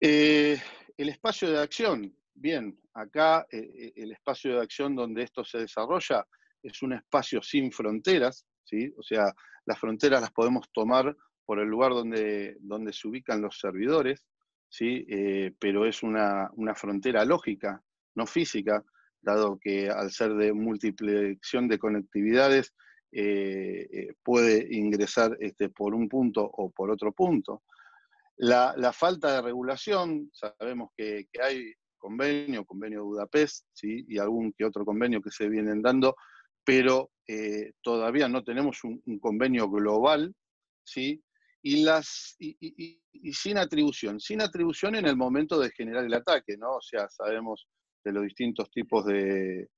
Eh, 0.01 0.61
el 0.97 1.09
espacio 1.09 1.51
de 1.51 1.61
acción 1.61 2.15
bien, 2.35 2.79
acá 2.95 3.47
eh, 3.51 3.93
el 3.97 4.13
espacio 4.13 4.55
de 4.55 4.63
acción 4.63 4.97
donde 4.97 5.23
esto 5.23 5.45
se 5.45 5.59
desarrolla 5.59 6.27
es 6.63 6.83
un 6.83 6.95
espacio 6.95 7.43
sin 7.43 7.71
fronteras, 7.71 8.47
¿sí? 8.65 8.93
O 8.97 9.03
sea, 9.03 9.35
las 9.67 9.79
fronteras 9.79 10.21
las 10.21 10.33
podemos 10.33 10.71
tomar 10.73 11.15
por 11.45 11.59
el 11.59 11.69
lugar 11.69 11.93
donde, 11.93 12.57
donde 12.61 12.93
se 12.93 13.09
ubican 13.09 13.43
los 13.43 13.59
servidores, 13.59 14.25
¿sí? 14.69 15.05
Eh, 15.09 15.53
pero 15.59 15.85
es 15.85 16.03
una, 16.03 16.51
frontera 16.75 17.25
lógica, 17.25 17.83
no 18.15 18.27
física, 18.27 18.85
dado 19.21 19.59
que 19.59 19.91
al 19.91 20.11
ser 20.11 20.35
de 20.35 20.53
multiplicación 20.53 21.69
de 21.69 21.79
conectividades 21.79 22.73
eh, 23.13 23.89
eh, 23.93 24.15
puede 24.23 24.69
ingresar 24.71 25.37
este, 25.41 25.69
por 25.69 25.95
un 25.95 26.09
punto 26.09 26.45
o 26.45 26.71
por 26.71 26.91
otro 26.91 27.13
punto. 27.13 27.63
La, 28.43 28.93
falta 28.95 29.35
de 29.35 29.43
regulación, 29.43 30.31
sabemos 30.33 30.91
que, 30.97 31.29
hay 31.43 31.75
convenio, 31.99 32.65
convenio 32.65 33.01
de 33.01 33.05
Budapest, 33.05 33.67
¿sí? 33.75 34.07
y 34.09 34.19
algún 34.19 34.55
que 34.57 34.65
otro 34.65 34.87
convenio 34.87 35.21
que 35.21 35.31
se 35.31 35.49
vienen 35.49 35.83
dando, 35.83 36.17
pero 36.65 37.11
todavía 37.83 38.29
no 38.29 38.43
tenemos 38.43 38.83
un, 38.83 39.03
convenio 39.21 39.69
global, 39.69 40.35
¿sí? 40.83 41.23
y, 41.63 41.83
las, 41.83 42.35
y, 42.39 43.03
sin 43.35 43.59
atribución, 43.59 44.19
sin 44.21 44.41
atribución 44.41 44.95
en 44.95 45.07
el 45.07 45.17
momento 45.17 45.61
de 45.61 45.71
generar 45.71 46.07
el 46.07 46.15
ataque, 46.15 46.57
¿no? 46.57 46.77
O 46.77 46.83
sea, 46.83 47.11
sabemos 47.11 47.69
de 48.03 48.13
los 48.13 48.23
distintos 48.23 48.71
tipos 48.71 49.05
de, 49.05 49.69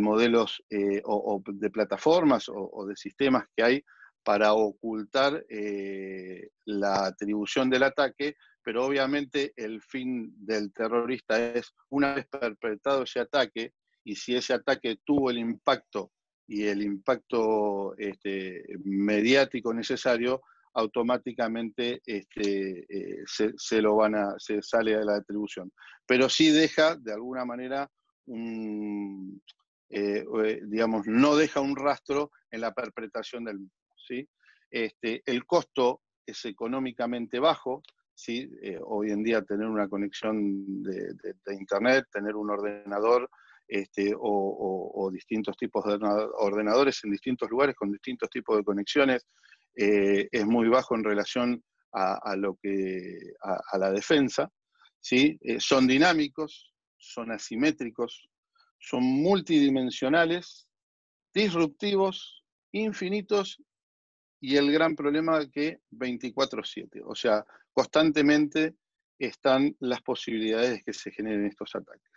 modelos 0.00 0.62
eh, 0.70 1.02
o, 1.04 1.42
de 1.46 1.70
plataformas 1.70 2.46
o, 2.48 2.86
de 2.86 2.96
sistemas 2.96 3.44
que 3.54 3.62
hay 3.62 3.84
para 4.26 4.54
ocultar 4.54 5.46
eh, 5.48 6.48
la 6.64 7.06
atribución 7.06 7.70
del 7.70 7.84
ataque, 7.84 8.34
pero 8.60 8.84
obviamente 8.84 9.52
el 9.54 9.80
fin 9.80 10.34
del 10.36 10.72
terrorista 10.72 11.38
es, 11.54 11.72
una 11.90 12.14
vez 12.14 12.26
perpetrado 12.26 13.04
ese 13.04 13.20
ataque, 13.20 13.72
y 14.02 14.16
si 14.16 14.34
ese 14.34 14.52
ataque 14.52 14.98
tuvo 15.04 15.30
el 15.30 15.38
impacto 15.38 16.10
y 16.48 16.64
el 16.64 16.82
impacto 16.82 17.96
este, 17.98 18.64
mediático 18.82 19.72
necesario, 19.72 20.42
automáticamente 20.74 22.02
este, 22.04 22.84
eh, 22.88 23.22
se, 23.26 23.80
lo 23.80 23.94
van 23.94 24.16
a, 24.16 24.34
se 24.38 24.60
sale 24.60 24.96
de 24.96 25.04
la 25.04 25.18
atribución. 25.18 25.72
Pero 26.04 26.28
sí 26.28 26.50
deja, 26.50 26.96
de 26.96 27.12
alguna 27.12 27.44
manera, 27.44 27.88
un, 28.26 29.40
eh, 29.88 30.24
digamos, 30.64 31.06
no 31.06 31.36
deja 31.36 31.60
un 31.60 31.76
rastro 31.76 32.32
en 32.50 32.60
la 32.62 32.74
perpetración 32.74 33.44
del. 33.44 33.70
Este, 34.70 35.22
el 35.24 35.44
costo 35.46 36.02
es 36.24 36.44
económicamente 36.44 37.38
bajo, 37.38 37.82
¿sí? 38.14 38.50
hoy 38.84 39.10
en 39.10 39.22
día 39.22 39.42
tener 39.42 39.66
una 39.66 39.88
conexión 39.88 40.82
de, 40.82 41.14
Internet, 41.52 42.06
tener 42.10 42.34
un 42.34 42.50
ordenador 42.50 43.28
este, 43.68 44.12
o, 44.18 45.10
distintos 45.12 45.56
tipos 45.56 45.84
de 45.84 45.98
ordenadores 46.38 47.02
en 47.04 47.12
distintos 47.12 47.48
lugares 47.48 47.76
con 47.76 47.92
distintos 47.92 48.28
tipos 48.30 48.56
de 48.56 48.64
conexiones, 48.64 49.26
eh, 49.76 50.28
es 50.32 50.46
muy 50.46 50.68
bajo 50.68 50.94
en 50.94 51.04
relación 51.04 51.62
a, 51.92 52.36
lo 52.36 52.56
que, 52.56 53.18
a, 53.40 53.78
la 53.78 53.90
defensa. 53.90 54.50
¿sí? 55.00 55.38
Eh, 55.40 55.58
son 55.60 55.86
dinámicos, 55.86 56.74
son 56.98 57.30
asimétricos, 57.30 58.28
son 58.78 59.02
multidimensionales, 59.02 60.68
disruptivos, 61.32 62.44
infinitos 62.72 63.62
y 64.46 64.56
el 64.56 64.70
gran 64.70 64.94
problema 64.94 65.40
es 65.40 65.48
que 65.50 65.80
24/7, 65.90 67.02
o 67.04 67.16
sea, 67.16 67.44
constantemente 67.72 68.76
están 69.18 69.74
las 69.80 70.00
posibilidades 70.02 70.70
de 70.70 70.82
que 70.82 70.92
se 70.92 71.10
generen 71.10 71.46
estos 71.46 71.74
ataques. 71.74 72.12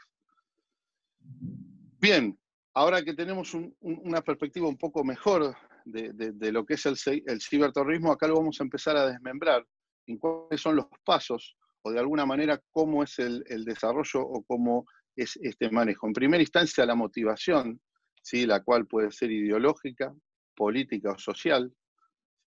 Bien, 2.00 2.38
ahora 2.76 3.02
que 3.02 3.16
tenemos 3.16 3.56
una 3.80 4.22
perspectiva 4.22 4.68
un 4.68 4.78
poco 4.78 5.04
mejor 5.04 5.56
de, 5.86 6.52
lo 6.52 6.68
que 6.68 6.76
es 6.76 6.86
el, 6.86 7.24
el, 7.26 7.42
ciberterrorismo, 7.42 8.12
acá 8.12 8.28
lo 8.28 8.36
vamos 8.36 8.62
a 8.62 8.64
empezar 8.64 8.96
a 8.96 9.10
desmembrar 9.10 9.66
en 10.06 10.20
cuáles 10.20 10.62
son 10.62 10.76
los 10.76 10.86
pasos 11.04 11.58
o 11.82 11.92
de 11.92 11.98
alguna 11.98 12.28
manera 12.28 12.62
cómo 12.70 13.02
es 13.02 13.18
el, 13.18 13.44
desarrollo 13.66 14.22
o 14.22 14.44
cómo 14.44 14.86
es 15.16 15.36
este 15.42 15.72
manejo. 15.72 16.06
En 16.06 16.14
primera 16.14 16.44
instancia, 16.44 16.86
la 16.86 16.94
motivación, 16.94 17.82
¿sí? 18.22 18.46
la 18.46 18.62
cual 18.62 18.86
puede 18.86 19.12
ser 19.12 19.32
ideológica, 19.32 20.14
política 20.56 21.14
o 21.14 21.18
social, 21.18 21.74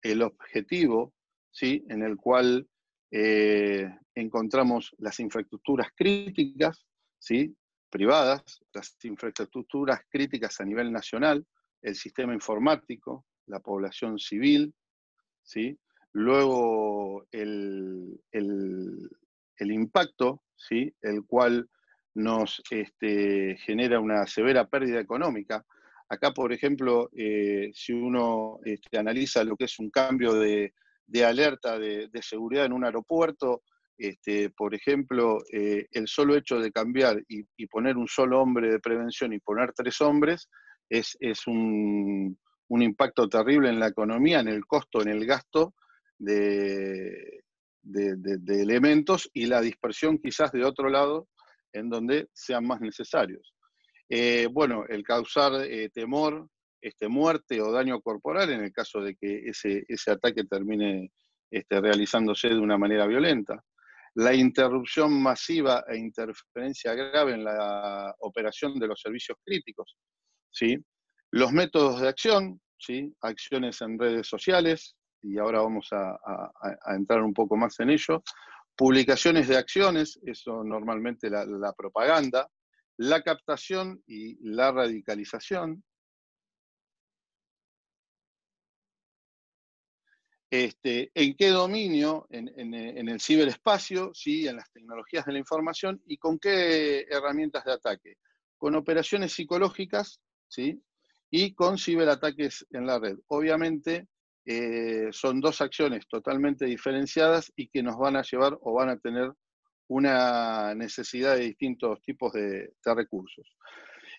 el 0.05 0.23
objetivo, 0.23 1.13
¿sí? 1.51 1.85
en 1.89 2.03
el 2.03 2.17
cual 2.17 2.69
eh, 3.11 3.89
encontramos 4.15 4.95
las 4.99 5.19
infraestructuras 5.19 5.89
críticas, 5.97 6.87
¿sí? 7.19 7.57
privadas, 7.91 8.43
las 8.73 8.97
infraestructuras 9.05 10.01
críticas 10.09 10.61
a 10.61 10.65
nivel 10.65 10.93
nacional, 10.93 11.45
el 11.81 11.95
sistema 11.95 12.35
informático, 12.35 13.25
la 13.47 13.61
población 13.61 14.19
civil, 14.19 14.75
¿sí? 15.43 15.79
luego 16.13 17.27
el, 17.31 18.21
impacto, 19.59 20.43
¿sí? 20.55 20.95
el 21.01 21.25
cual 21.25 21.69
nos 22.15 22.63
este, 22.71 23.57
genera 23.57 24.01
una 24.01 24.27
severa 24.27 24.69
pérdida 24.69 25.01
económica. 25.01 25.65
Acá, 26.09 26.33
por 26.33 26.53
ejemplo, 26.53 27.09
eh, 27.17 27.71
si 27.73 27.93
uno 27.93 28.59
este, 28.65 28.99
analiza 28.99 29.43
lo 29.43 29.57
que 29.57 29.65
es 29.65 29.79
un 29.79 29.91
cambio 29.91 30.35
de, 30.35 30.73
alerta 31.25 31.79
de, 31.79 32.11
seguridad 32.23 32.67
en 32.67 32.73
un 32.73 32.85
aeropuerto, 32.85 33.63
este, 33.97 34.51
por 34.51 34.75
ejemplo, 34.75 35.39
eh, 35.53 35.87
el 35.91 36.09
solo 36.09 36.37
hecho 36.37 36.59
de 36.59 36.73
cambiar 36.73 37.23
y, 37.29 37.67
poner 37.67 37.97
un 37.97 38.09
solo 38.09 38.41
hombre 38.41 38.71
de 38.71 38.81
prevención 38.81 39.33
y 39.33 39.39
poner 39.39 39.73
tres 39.73 40.01
hombres, 40.01 40.49
es, 40.89 41.17
un, 41.47 42.37
impacto 42.69 43.29
terrible 43.29 43.69
en 43.69 43.81
la 43.81 43.89
economía, 43.89 44.41
en 44.41 44.49
el 44.49 44.67
costo, 44.67 45.01
en 45.01 45.09
el 45.09 45.25
gasto 45.25 45.75
de, 46.19 47.43
elementos 48.49 49.31
y 49.33 49.47
la 49.47 49.61
dispersión 49.61 50.19
quizás 50.19 50.53
de 50.53 50.65
otro 50.65 50.89
lado 50.89 51.29
en 51.73 51.89
donde 51.89 52.29
sean 52.33 52.67
más 52.67 52.81
necesarios. 52.81 53.55
Eh, 54.09 54.49
bueno, 54.51 54.85
el 54.89 55.03
causar 55.03 55.53
eh, 55.65 55.91
temor, 55.91 56.49
este, 56.81 57.09
muerte 57.09 57.61
o 57.61 57.73
daño 57.73 58.01
corporal 58.01 58.51
en 58.51 58.63
el 58.63 58.73
caso 58.73 59.01
de 59.01 59.17
que 59.17 59.45
ese, 59.47 59.85
ese 59.89 60.11
ataque 60.11 60.45
termine 60.45 61.11
este, 61.51 61.81
realizándose 61.81 62.49
de 62.49 62.59
una 62.59 62.77
manera 62.77 63.07
violenta. 63.07 63.63
La 64.17 64.35
interrupción 64.35 65.21
masiva 65.23 65.85
e 65.89 65.97
interferencia 65.97 66.95
grave 66.95 67.33
en 67.35 67.45
la 67.45 68.15
operación 68.21 68.79
de 68.79 68.87
los 68.87 69.01
servicios 69.01 69.39
críticos, 69.45 69.97
¿sí? 70.51 70.77
Los 71.33 71.53
métodos 71.53 72.01
de 72.01 72.09
acción, 72.09 72.61
¿sí? 72.79 73.13
acciones 73.21 73.81
en 73.81 73.99
redes 73.99 74.29
sociales, 74.29 74.95
y 75.23 75.39
ahora 75.39 75.63
vamos 75.63 75.89
a, 75.93 76.19
entrar 76.95 77.23
un 77.23 77.33
poco 77.33 77.57
más 77.57 77.81
en 77.81 77.91
ello, 77.91 78.23
publicaciones 78.77 79.49
de 79.49 79.57
acciones, 79.57 80.21
eso 80.25 80.63
normalmente 80.63 81.31
la, 81.31 81.73
propaganda, 81.73 82.49
la 82.97 83.23
captación 83.23 84.03
y 84.07 84.37
la 84.49 84.73
radicalización, 84.73 85.83
Este, 90.55 91.11
en 91.15 91.35
qué 91.37 91.49
dominio, 91.49 92.29
en, 92.31 93.09
el 93.09 93.21
ciberespacio, 93.21 94.13
¿sí? 94.15 94.47
en 94.47 94.55
las 94.55 94.71
tecnologías 94.71 95.27
de 95.27 95.33
la 95.33 95.41
información 95.41 96.01
y 96.07 96.17
con 96.17 96.39
qué 96.39 97.09
herramientas 97.11 97.65
de 97.65 97.73
ataque. 97.73 98.19
Con 98.57 98.77
operaciones 98.77 99.33
psicológicas, 99.33 100.21
¿sí? 100.47 100.81
y 101.29 101.55
con 101.55 101.77
ciberataques 101.77 102.65
en 102.71 102.87
la 102.87 103.01
red. 103.01 103.19
Obviamente 103.27 104.07
eh, 104.47 105.09
son 105.11 105.41
dos 105.41 105.61
acciones 105.61 106.07
totalmente 106.07 106.67
diferenciadas 106.67 107.53
y 107.57 107.67
que 107.67 107.83
nos 107.83 107.99
van 107.99 108.15
a 108.15 108.23
llevar 108.23 108.57
o 108.61 108.75
van 108.75 108.91
a 108.91 108.99
tener 108.99 109.33
una 109.89 110.75
necesidad 110.75 111.37
de 111.37 111.45
distintos 111.45 112.01
tipos 112.03 112.33
de, 112.33 112.73
recursos. 112.85 113.47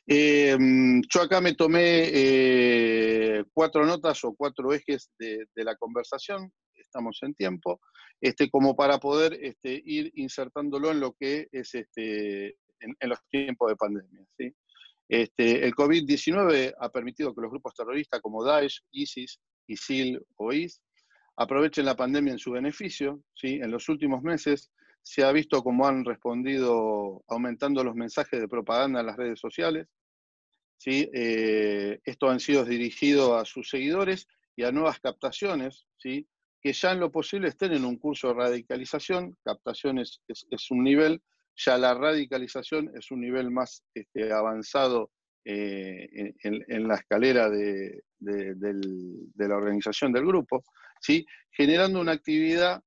Eh, 0.07 0.55
yo 1.11 1.21
acá 1.21 1.41
me 1.41 1.55
tomé 1.55 2.09
eh, 2.13 3.43
cuatro 3.53 3.85
notas 3.85 4.23
o 4.23 4.35
cuatro 4.35 4.71
ejes 4.73 5.09
de, 5.17 5.47
la 5.55 5.75
conversación, 5.75 6.51
estamos 6.75 7.17
en 7.23 7.33
tiempo, 7.33 7.79
este, 8.21 8.49
como 8.49 8.75
para 8.75 8.99
poder 8.99 9.37
este, 9.41 9.81
ir 9.83 10.11
insertándolo 10.15 10.91
en 10.91 10.99
lo 10.99 11.13
que 11.13 11.47
es 11.51 11.73
este, 11.73 12.55
en, 12.79 13.09
los 13.09 13.19
tiempos 13.29 13.69
de 13.69 13.75
pandemia. 13.75 14.25
¿sí? 14.37 14.53
Este, 15.09 15.65
el 15.65 15.73
COVID-19 15.73 16.75
ha 16.79 16.89
permitido 16.89 17.33
que 17.33 17.41
los 17.41 17.51
grupos 17.51 17.73
terroristas 17.73 18.21
como 18.21 18.43
Daesh, 18.43 18.81
ISIS, 18.91 19.39
ISIL 19.67 20.19
o 20.37 20.53
IS 20.53 20.81
aprovechen 21.37 21.85
la 21.85 21.95
pandemia 21.95 22.33
en 22.33 22.39
su 22.39 22.51
beneficio. 22.51 23.21
¿sí? 23.33 23.55
En 23.55 23.71
los 23.71 23.89
últimos 23.89 24.21
meses 24.23 24.71
se 25.05 25.23
ha 25.23 25.31
visto 25.31 25.63
cómo 25.63 25.87
han 25.87 26.03
respondido 26.03 27.23
aumentando 27.27 27.83
los 27.83 27.95
mensajes 27.95 28.39
de 28.39 28.47
propaganda 28.47 29.01
en 29.01 29.05
las 29.05 29.17
redes 29.17 29.39
sociales. 29.39 29.87
¿sí? 30.77 31.09
Eh, 31.13 31.99
esto 32.03 32.29
han 32.29 32.39
sido 32.39 32.65
dirigidos 32.65 33.39
a 33.39 33.45
sus 33.45 33.69
seguidores 33.69 34.27
y 34.55 34.63
a 34.63 34.71
nuevas 34.71 34.99
captaciones, 34.99 35.85
¿sí? 35.97 36.27
que 36.59 36.73
ya 36.73 36.91
en 36.93 36.99
lo 36.99 37.11
posible 37.11 37.49
estén 37.49 37.73
en 37.73 37.85
un 37.85 37.97
curso 37.97 38.29
de 38.29 38.33
radicalización. 38.33 39.37
Captaciones 39.43 40.21
es 40.27 40.71
un 40.71 40.83
nivel 40.83 41.21
ya 41.55 41.77
la 41.77 41.93
radicalización 41.93 42.91
es 42.95 43.11
un 43.11 43.21
nivel 43.21 43.51
más 43.51 43.83
este, 43.93 44.31
avanzado 44.31 45.11
eh, 45.45 46.33
en, 46.43 46.87
la 46.87 46.95
escalera 46.95 47.49
de, 47.49 48.03
la 48.19 49.55
organización 49.55 50.11
del 50.11 50.25
grupo, 50.25 50.63
¿sí? 50.99 51.25
generando 51.51 52.01
una 52.01 52.13
actividad 52.13 52.81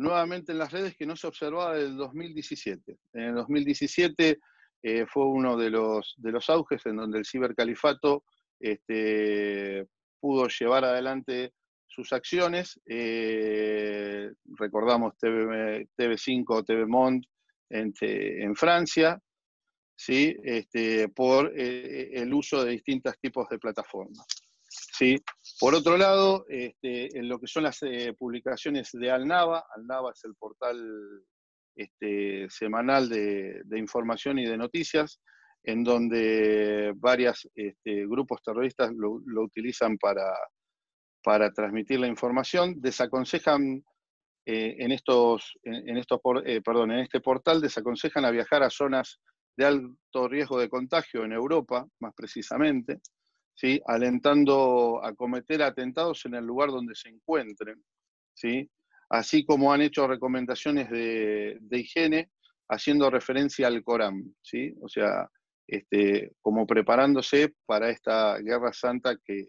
nuevamente 0.00 0.52
en 0.52 0.58
las 0.58 0.72
redes 0.72 0.96
que 0.96 1.04
no 1.04 1.14
se 1.14 1.26
observaba 1.26 1.74
desde 1.74 1.90
el 1.90 1.96
2017. 1.98 2.98
En 3.12 3.22
el 3.22 3.34
2017 3.34 4.38
eh, 4.82 5.06
fue 5.06 5.26
uno 5.26 5.58
de 5.58 5.68
los, 5.68 6.14
de 6.16 6.32
los 6.32 6.48
auges 6.48 6.86
en 6.86 6.96
donde 6.96 7.18
el 7.18 7.26
cibercalifato 7.26 8.24
este, 8.58 9.86
pudo 10.18 10.48
llevar 10.48 10.86
adelante 10.86 11.52
sus 11.86 12.14
acciones. 12.14 12.80
Eh, 12.86 14.30
recordamos 14.58 15.18
TV, 15.18 15.86
TV5, 15.98 16.64
TV 16.64 16.86
Mont 16.86 17.22
en, 17.68 18.56
Francia, 18.56 19.20
¿sí? 19.94 20.34
Este, 20.42 21.10
por 21.10 21.52
eh, 21.54 22.10
el 22.14 22.32
uso 22.32 22.64
de 22.64 22.72
distintos 22.72 23.18
tipos 23.20 23.48
de 23.50 23.58
plataformas. 23.58 24.26
¿Sí? 25.00 25.18
Por 25.58 25.74
otro 25.74 25.96
lado, 25.96 26.44
este, 26.48 27.16
en 27.18 27.26
lo 27.26 27.38
que 27.38 27.46
son 27.46 27.62
las 27.62 27.82
eh, 27.82 28.14
publicaciones 28.18 28.90
de 28.92 29.10
Alnava, 29.10 29.64
Alnava 29.74 30.12
es 30.12 30.22
el 30.24 30.34
portal 30.34 30.78
este, 31.74 32.46
semanal 32.50 33.08
de, 33.08 33.62
información 33.78 34.38
y 34.38 34.44
de 34.44 34.58
noticias, 34.58 35.18
en 35.64 35.84
donde 35.84 36.92
varios 36.96 37.48
este, 37.54 38.06
grupos 38.06 38.42
terroristas 38.42 38.92
lo, 38.94 39.22
utilizan 39.42 39.96
para, 39.96 41.50
transmitir 41.54 41.98
la 42.00 42.06
información, 42.06 42.74
desaconsejan 42.78 43.82
eh, 44.44 44.76
en, 44.80 44.92
estos, 44.92 45.58
en, 45.62 45.96
estos 45.96 46.20
eh, 46.44 46.60
perdón, 46.62 46.92
en 46.92 46.98
este 46.98 47.20
portal, 47.20 47.62
desaconsejan 47.62 48.26
a 48.26 48.30
viajar 48.30 48.62
a 48.62 48.70
zonas 48.70 49.18
de 49.56 49.64
alto 49.64 50.28
riesgo 50.28 50.58
de 50.58 50.68
contagio 50.68 51.24
en 51.24 51.32
Europa, 51.32 51.86
más 52.00 52.12
precisamente, 52.14 53.00
alentando 53.86 55.04
a 55.04 55.14
cometer 55.14 55.62
atentados 55.62 56.24
en 56.26 56.34
el 56.34 56.44
lugar 56.44 56.70
donde 56.70 56.94
se 56.94 57.08
encuentren. 57.08 57.82
¿sí? 58.34 58.70
así 59.10 59.44
como 59.44 59.72
han 59.72 59.82
hecho 59.82 60.06
recomendaciones 60.06 60.88
de, 60.88 61.58
higiene 61.72 62.30
haciendo 62.68 63.10
referencia 63.10 63.66
al 63.66 63.82
Corán, 63.82 64.34
¿sí? 64.40 64.72
O 64.80 64.88
sea, 64.88 65.28
este, 65.66 66.32
como 66.40 66.66
preparándose 66.66 67.54
para 67.66 67.90
esta 67.90 68.38
guerra 68.38 68.72
santa 68.72 69.16
que, 69.22 69.48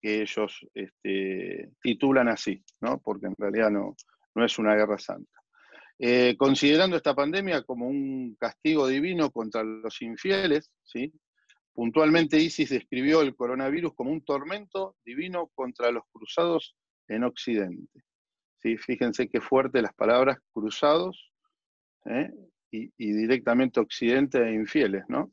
ellos 0.00 0.60
este, 0.74 1.70
titulan 1.82 2.28
así, 2.28 2.62
¿no? 2.80 3.00
Porque 3.00 3.26
en 3.26 3.34
realidad 3.36 3.68
no, 3.68 3.96
no 4.36 4.44
es 4.44 4.56
una 4.58 4.76
guerra 4.76 4.96
santa. 4.96 5.40
Eh, 5.98 6.36
considerando 6.38 6.96
esta 6.96 7.16
pandemia 7.16 7.62
como 7.62 7.88
un 7.88 8.36
castigo 8.36 8.86
divino 8.86 9.30
contra 9.32 9.64
los 9.64 10.00
infieles, 10.00 10.70
¿sí? 10.84 11.12
Puntualmente 11.78 12.40
ISIS 12.40 12.70
describió 12.70 13.20
el 13.20 13.36
coronavirus 13.36 13.94
como 13.94 14.10
un 14.10 14.24
tormento 14.24 14.96
divino 15.04 15.52
contra 15.54 15.92
los 15.92 16.02
cruzados 16.10 16.74
en 17.06 17.22
Occidente. 17.22 18.02
Fíjense 18.60 19.28
qué 19.28 19.40
fuerte 19.40 19.80
las 19.80 19.94
palabras 19.94 20.38
cruzados 20.52 21.30
¿eh? 22.06 22.32
y, 22.72 22.90
directamente 22.98 23.78
occidente 23.78 24.42
e 24.42 24.54
infieles, 24.54 25.04
¿no? 25.06 25.30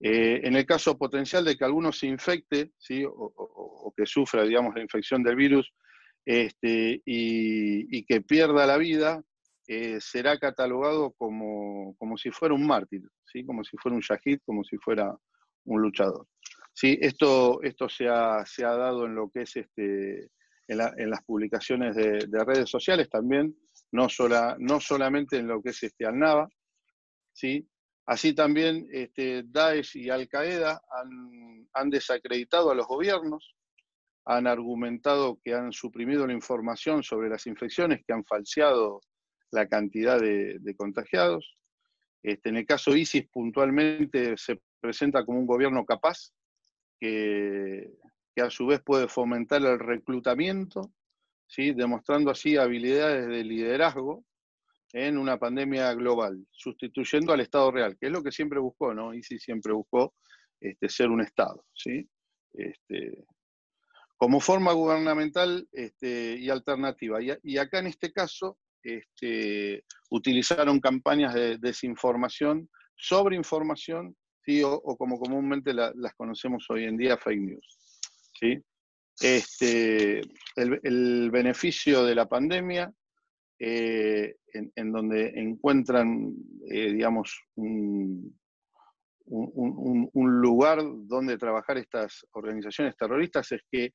Eh, 0.00 0.42
en 0.44 0.54
el 0.54 0.66
caso 0.66 0.98
potencial 0.98 1.46
de 1.46 1.56
que 1.56 1.64
alguno 1.64 1.92
se 1.92 2.08
infecte, 2.08 2.72
¿sí? 2.76 3.02
o, 3.06 3.90
que 3.96 4.04
sufra, 4.04 4.42
digamos, 4.42 4.74
la 4.74 4.82
infección 4.82 5.22
del 5.22 5.36
virus 5.36 5.72
este, 6.26 7.00
y, 7.06 8.04
que 8.04 8.20
pierda 8.20 8.66
la 8.66 8.76
vida, 8.76 9.22
eh, 9.66 9.96
será 9.98 10.38
catalogado 10.38 11.12
como, 11.12 11.96
como, 11.96 12.18
si 12.18 12.30
fuera 12.30 12.54
un 12.54 12.66
mártir, 12.66 13.08
¿sí? 13.24 13.46
como 13.46 13.64
si 13.64 13.78
fuera 13.78 13.96
un 13.96 14.02
yahid, 14.02 14.40
como 14.44 14.62
si 14.62 14.76
fuera 14.76 15.16
un 15.64 15.82
luchador. 15.82 16.26
¿sí? 16.72 16.98
Esto, 17.00 17.62
esto 17.62 17.88
se, 17.88 18.08
ha, 18.08 18.44
se 18.46 18.64
ha 18.64 18.74
dado 18.76 19.06
en 19.06 19.14
lo 19.14 19.30
que 19.30 19.42
es 19.42 19.56
este, 19.56 20.30
en, 20.68 21.10
las 21.10 21.22
publicaciones 21.24 21.94
de, 21.94 22.44
redes 22.44 22.70
sociales 22.70 23.08
también, 23.08 23.56
no, 23.92 24.08
sola, 24.08 24.56
no 24.58 24.80
solamente 24.80 25.38
en 25.38 25.46
lo 25.46 25.62
que 25.62 25.70
es 25.70 25.82
este 25.82 26.06
Al-Naba, 26.06 26.48
¿sí? 27.32 27.68
Así 28.06 28.34
también 28.34 28.86
este, 28.90 29.44
Daesh 29.46 29.96
y 29.96 30.10
Al-Qaeda 30.10 30.82
han, 30.90 31.68
han, 31.72 31.90
desacreditado 31.90 32.70
a 32.70 32.74
los 32.74 32.86
gobiernos, 32.86 33.54
han 34.26 34.46
argumentado 34.46 35.38
que 35.42 35.54
han 35.54 35.72
suprimido 35.72 36.26
la 36.26 36.32
información 36.32 37.02
sobre 37.02 37.30
las 37.30 37.46
infecciones, 37.46 38.02
que 38.06 38.12
han 38.12 38.24
falseado 38.24 39.00
la 39.50 39.68
cantidad 39.68 40.20
de, 40.20 40.74
contagiados. 40.76 41.56
Este, 42.22 42.48
en 42.48 42.56
el 42.56 42.66
caso 42.66 42.96
ISIS 42.96 43.28
puntualmente 43.30 44.36
se 44.36 44.60
presenta 44.84 45.24
como 45.24 45.38
un 45.38 45.46
gobierno 45.46 45.86
capaz, 45.86 46.34
que, 47.00 47.90
que 48.34 48.42
a 48.42 48.50
su 48.50 48.66
vez 48.66 48.82
puede 48.82 49.08
fomentar 49.08 49.62
el 49.62 49.78
reclutamiento, 49.78 50.92
¿sí? 51.46 51.72
demostrando 51.72 52.30
así 52.30 52.58
habilidades 52.58 53.26
de 53.26 53.44
liderazgo 53.44 54.22
en 54.92 55.16
una 55.16 55.38
pandemia 55.38 55.94
global, 55.94 56.46
sustituyendo 56.50 57.32
al 57.32 57.40
Estado 57.40 57.70
real, 57.70 57.96
que 57.98 58.06
es 58.06 58.12
lo 58.12 58.22
que 58.22 58.30
siempre 58.30 58.60
buscó, 58.60 58.92
¿no? 58.92 59.14
ISIS 59.14 59.42
siempre 59.42 59.72
buscó 59.72 60.14
este, 60.60 60.88
ser 60.90 61.08
un 61.08 61.22
Estado, 61.22 61.64
¿sí? 61.72 62.06
Este, 62.52 63.24
como 64.18 64.38
forma 64.38 64.72
gubernamental 64.72 65.66
este, 65.72 66.36
y 66.38 66.50
alternativa. 66.50 67.18
Y, 67.22 67.56
acá 67.56 67.78
en 67.78 67.86
este 67.86 68.12
caso 68.12 68.58
este, 68.82 69.84
utilizaron 70.10 70.78
campañas 70.78 71.32
de 71.32 71.56
desinformación, 71.56 72.68
sobreinformación, 72.94 74.14
o, 74.64 74.96
como 74.96 75.18
comúnmente 75.18 75.72
las 75.72 76.14
conocemos 76.16 76.66
hoy 76.68 76.84
en 76.84 76.96
día, 76.96 77.16
fake 77.16 77.40
news. 77.40 78.00
¿sí? 78.38 78.62
Este, 79.20 80.20
el, 80.56 81.30
beneficio 81.30 82.04
de 82.04 82.14
la 82.14 82.28
pandemia, 82.28 82.92
eh, 83.58 84.36
en, 84.52 84.92
donde 84.92 85.32
encuentran, 85.36 86.34
eh, 86.68 86.92
digamos, 86.92 87.40
un, 87.54 88.38
lugar 90.06 90.82
donde 91.06 91.38
trabajar 91.38 91.78
estas 91.78 92.26
organizaciones 92.32 92.94
terroristas 92.96 93.50
es 93.52 93.62
que 93.70 93.92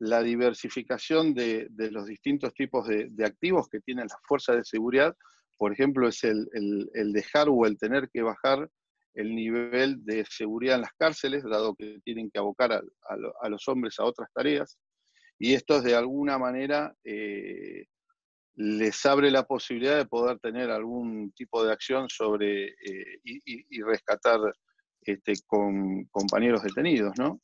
la 0.00 0.22
diversificación 0.22 1.32
de, 1.32 1.68
los 1.90 2.06
distintos 2.06 2.52
tipos 2.54 2.88
de, 2.88 3.24
activos 3.24 3.68
que 3.68 3.80
tienen 3.80 4.08
las 4.08 4.18
fuerzas 4.26 4.56
de 4.56 4.64
seguridad, 4.64 5.14
por 5.56 5.72
ejemplo, 5.72 6.08
es 6.08 6.24
el, 6.24 6.48
el 6.52 7.12
dejar 7.12 7.48
o 7.48 7.64
el 7.66 7.78
tener 7.78 8.10
que 8.10 8.22
bajar 8.22 8.68
el 9.16 9.34
nivel 9.34 10.04
de 10.04 10.24
seguridad 10.26 10.76
en 10.76 10.82
las 10.82 10.92
cárceles, 10.92 11.42
dado 11.42 11.74
que 11.74 11.98
tienen 12.04 12.30
que 12.30 12.38
abocar 12.38 12.72
a, 12.72 13.48
los 13.48 13.66
hombres 13.66 13.98
a 13.98 14.04
otras 14.04 14.28
tareas, 14.32 14.78
y 15.38 15.54
esto 15.54 15.80
de 15.80 15.94
alguna 15.94 16.38
manera 16.38 16.94
eh, 17.02 17.86
les 18.56 19.06
abre 19.06 19.30
la 19.30 19.44
posibilidad 19.44 19.96
de 19.96 20.06
poder 20.06 20.38
tener 20.38 20.70
algún 20.70 21.32
tipo 21.32 21.64
de 21.64 21.72
acción 21.72 22.08
sobre 22.08 22.68
eh, 22.68 23.20
y, 23.24 23.82
rescatar 23.82 24.38
este, 25.02 25.32
compañeros 26.10 26.62
detenidos, 26.62 27.12
¿no? 27.18 27.40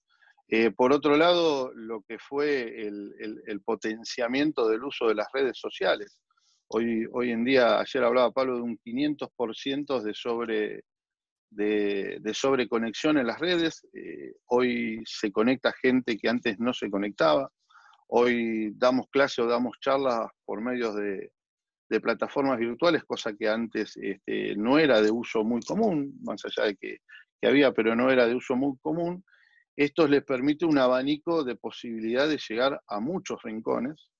Eh, 0.48 0.70
por 0.70 0.92
otro 0.92 1.16
lado, 1.16 1.72
lo 1.74 2.02
que 2.02 2.18
fue 2.18 2.86
el, 2.86 3.14
el, 3.46 3.60
potenciamiento 3.62 4.68
del 4.68 4.84
uso 4.84 5.08
de 5.08 5.14
las 5.14 5.28
redes 5.32 5.58
sociales. 5.58 6.18
Hoy, 6.68 7.06
hoy 7.12 7.30
en 7.30 7.44
día, 7.44 7.80
ayer 7.80 8.04
hablaba 8.04 8.32
Pablo 8.32 8.56
de 8.56 8.62
un 8.62 8.78
500% 8.78 10.02
de 10.02 10.12
sobre 10.12 10.82
de, 11.54 12.32
sobreconexión 12.34 13.18
en 13.18 13.26
las 13.26 13.38
redes. 13.38 13.86
Eh, 13.92 14.32
hoy 14.46 15.02
se 15.04 15.30
conecta 15.30 15.72
gente 15.80 16.16
que 16.16 16.28
antes 16.28 16.58
no 16.58 16.72
se 16.72 16.90
conectaba. 16.90 17.50
Hoy 18.08 18.72
damos 18.74 19.06
clases 19.10 19.40
o 19.40 19.46
damos 19.46 19.76
charlas 19.80 20.28
por 20.44 20.60
medios 20.60 20.94
de, 20.96 21.30
plataformas 22.00 22.58
virtuales, 22.58 23.04
cosa 23.04 23.34
que 23.34 23.46
antes 23.46 23.98
este, 24.00 24.56
no 24.56 24.78
era 24.78 25.02
de 25.02 25.10
uso 25.10 25.44
muy 25.44 25.60
común, 25.60 26.18
más 26.22 26.42
allá 26.46 26.68
de 26.68 26.76
que, 26.76 27.00
que, 27.38 27.46
había, 27.46 27.72
pero 27.72 27.94
no 27.94 28.10
era 28.10 28.26
de 28.26 28.34
uso 28.34 28.56
muy 28.56 28.78
común. 28.80 29.22
Esto 29.76 30.08
les 30.08 30.24
permite 30.24 30.64
un 30.64 30.78
abanico 30.78 31.44
de 31.44 31.54
posibilidades 31.56 32.30
de 32.30 32.54
llegar 32.54 32.80
a 32.86 32.98
muchos 32.98 33.42
rincones 33.42 34.11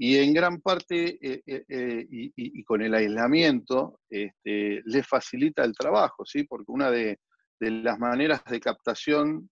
y 0.00 0.16
en 0.18 0.32
gran 0.32 0.60
parte, 0.60 1.18
eh, 1.20 1.42
eh, 1.44 1.64
eh, 1.68 2.06
y, 2.08 2.62
con 2.62 2.82
el 2.82 2.94
aislamiento, 2.94 3.98
este, 4.08 4.80
les 4.84 5.04
facilita 5.04 5.64
el 5.64 5.74
trabajo, 5.74 6.24
¿sí? 6.24 6.44
porque 6.44 6.70
una 6.70 6.88
de, 6.88 7.18
las 7.58 7.98
maneras 7.98 8.44
de 8.44 8.60
captación 8.60 9.50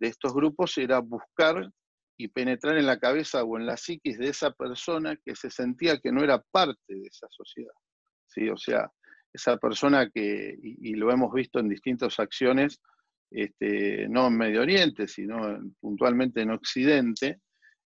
de 0.00 0.08
estos 0.08 0.34
grupos 0.34 0.76
era 0.78 0.98
buscar 0.98 1.70
y 2.18 2.26
penetrar 2.26 2.76
en 2.76 2.86
la 2.86 2.98
cabeza 2.98 3.44
o 3.44 3.56
en 3.56 3.66
la 3.66 3.76
psiquis 3.76 4.18
de 4.18 4.30
esa 4.30 4.50
persona 4.50 5.16
que 5.24 5.36
se 5.36 5.48
sentía 5.48 6.00
que 6.00 6.10
no 6.10 6.24
era 6.24 6.42
parte 6.50 6.80
de 6.88 7.06
esa 7.06 7.28
sociedad. 7.30 7.74
¿sí? 8.26 8.48
O 8.48 8.56
sea, 8.56 8.90
esa 9.32 9.56
persona 9.58 10.10
que, 10.12 10.58
y, 10.60 10.94
lo 10.94 11.12
hemos 11.12 11.32
visto 11.32 11.60
en 11.60 11.68
distintas 11.68 12.18
acciones, 12.18 12.80
este, 13.30 14.08
no 14.08 14.26
en 14.26 14.38
Medio 14.38 14.62
Oriente, 14.62 15.06
sino 15.06 15.60
puntualmente 15.80 16.40
en 16.40 16.50
Occidente, 16.50 17.38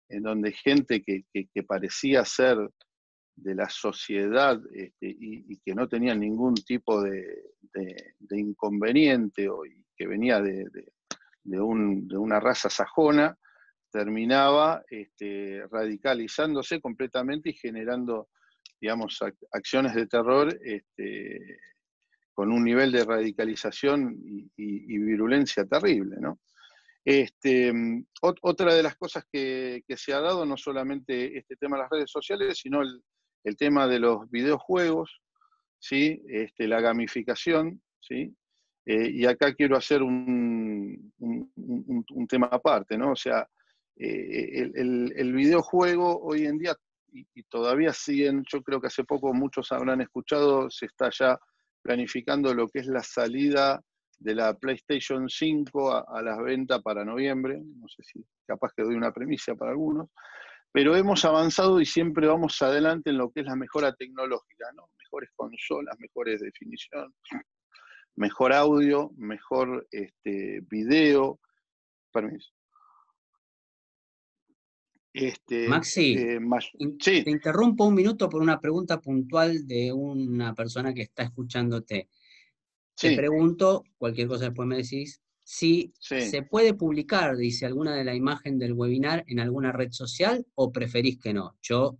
en 0.10 0.24
donde 0.24 0.52
gente 0.52 1.04
que, 1.04 1.64
parecía 1.64 2.24
ser 2.26 2.58
la 3.36 3.70
sociedad 3.70 4.60
este, 4.74 5.16
y, 5.20 5.60
que 5.60 5.76
no 5.76 5.88
tenían 5.88 6.20
ningún 6.20 6.56
tipo 6.56 7.02
de, 7.02 7.54
inconveniente 8.32 9.48
o, 9.50 9.66
y 9.66 9.86
que 9.96 10.08
venía 10.08 10.42
de, 10.42 10.66
una 11.60 12.40
raza 12.40 12.70
sajona, 12.70 13.38
terminaba 13.92 14.84
este, 14.90 15.66
radicalizándose 15.72 16.82
completamente 16.82 17.50
y 17.50 17.54
generando, 17.54 18.30
digamos, 18.82 19.20
acciones 19.52 19.96
de 19.96 20.08
terror 20.08 20.58
este, 20.64 21.60
con 22.38 22.52
un 22.52 22.64
nivel 22.64 22.92
de 22.92 23.04
radicalización 23.04 24.16
y, 24.56 24.98
virulencia 25.00 25.66
terrible, 25.66 26.18
¿no? 26.20 26.40
Este, 27.10 27.72
otra 28.20 28.76
de 28.76 28.84
las 28.84 28.98
cosas 28.98 29.24
que, 29.32 29.82
se 29.96 30.14
ha 30.14 30.20
dado, 30.20 30.46
no 30.46 30.58
solamente 30.58 31.38
este 31.38 31.56
tema 31.56 31.78
de 31.78 31.84
las 31.84 31.90
redes 31.90 32.12
sociales, 32.12 32.60
sino 32.62 32.82
el, 32.82 33.56
tema 33.56 33.88
de 33.88 33.98
los 33.98 34.30
videojuegos, 34.30 35.22
¿sí? 35.80 36.22
Este, 36.28 36.68
la 36.68 36.82
gamificación, 36.82 37.82
¿sí? 38.02 38.36
Eh, 38.86 39.10
y 39.10 39.26
acá 39.26 39.54
quiero 39.54 39.78
hacer 39.78 40.04
un, 40.04 41.14
un, 41.18 42.28
tema 42.28 42.50
aparte, 42.52 42.98
¿no? 42.98 43.14
O 43.14 43.16
sea, 43.16 43.48
eh, 43.96 44.70
el, 44.76 45.32
videojuego 45.32 46.20
hoy 46.22 46.46
en 46.46 46.58
día, 46.58 46.76
y, 47.14 47.44
todavía 47.44 47.94
siguen, 47.94 48.44
yo 48.52 48.62
creo 48.62 48.82
que 48.82 48.88
hace 48.88 49.06
poco 49.06 49.34
muchos 49.34 49.72
habrán 49.72 50.02
escuchado, 50.02 50.70
se 50.70 50.88
está 50.88 51.10
ya 51.18 51.40
planificando 51.82 52.54
lo 52.54 52.68
que 52.68 52.80
es 52.80 52.88
la 52.88 53.02
salida 53.02 53.82
de 54.20 54.36
la 54.36 54.58
PlayStation 54.58 55.30
5 55.30 56.08
a, 56.08 56.22
las 56.22 56.40
ventas 56.40 56.82
para 56.82 57.06
noviembre, 57.06 57.62
no 57.64 57.88
sé 57.88 58.04
si 58.04 58.26
capaz 58.46 58.72
que 58.76 58.84
doy 58.84 58.96
una 58.96 59.12
premisa 59.12 59.56
para 59.56 59.72
algunos, 59.72 60.10
pero 60.72 60.96
hemos 60.96 61.24
avanzado 61.26 61.80
y 61.80 61.86
siempre 61.86 62.28
vamos 62.28 62.62
adelante 62.62 63.10
en 63.10 63.18
lo 63.18 63.32
que 63.32 63.42
es 63.42 63.46
la 63.46 63.56
mejora 63.56 63.94
tecnológica, 63.94 64.66
¿no? 64.76 64.90
Mejores 65.00 65.30
consolas, 65.36 65.96
mejores 66.00 66.42
definición, 66.42 67.14
mejor 68.16 68.54
audio, 68.54 69.12
mejor 69.18 69.88
este, 69.92 70.62
video. 70.70 71.40
Permiso. 72.12 72.52
Este, 75.14 75.68
Maxi, 75.68 76.14
eh, 76.16 77.24
te 77.24 77.30
interrumpo 77.32 77.86
un 77.86 77.96
minuto 77.96 78.30
por 78.30 78.40
una 78.40 78.60
pregunta 78.60 79.02
puntual 79.02 79.66
de 79.66 79.92
una 79.92 80.54
persona 80.54 80.94
que 80.94 81.02
está 81.02 81.24
escuchándote. 81.24 82.10
Te 83.00 83.16
pregunto, 83.16 83.84
cualquier 83.98 84.28
cosa 84.28 84.46
después 84.46 84.68
me 84.68 84.78
decís, 84.78 85.22
si 85.44 85.94
se 86.00 86.42
puede 86.42 86.74
publicar, 86.74 87.38
dice, 87.38 87.66
alguna 87.66 87.96
de 87.96 88.04
la 88.04 88.16
imagen 88.16 88.58
del 88.58 88.74
webinar 88.74 89.24
en 89.28 89.40
alguna 89.40 89.72
red 89.72 89.92
social 89.92 90.46
o 90.56 90.72
preferís 90.72 91.20
que 91.20 91.34
no. 91.34 91.56
Yo 91.62 91.98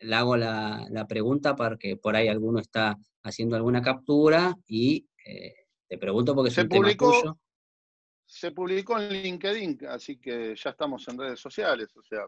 le 0.00 0.14
hago 0.14 0.36
la, 0.36 1.06
pregunta 1.08 1.54
porque 1.54 1.96
por 1.96 2.16
ahí 2.16 2.28
alguno 2.28 2.58
está 2.58 2.98
haciendo 3.22 3.56
alguna 3.56 3.80
captura 3.80 4.54
y 4.66 5.08
eh, 5.24 5.54
te 5.88 5.98
pregunto 5.98 6.34
porque 6.34 6.50
es 6.50 6.58
un 6.58 6.68
publicó, 6.68 7.10
tema 7.10 7.22
tuyo. 7.22 7.40
Se 8.26 8.50
publicó 8.50 8.98
en 8.98 9.22
LinkedIn, 9.22 9.78
así 9.88 10.18
que 10.18 10.54
ya 10.56 10.70
estamos 10.70 11.06
en 11.08 11.18
redes 11.18 11.40
sociales, 11.40 11.96
o 11.96 12.02
sea, 12.02 12.26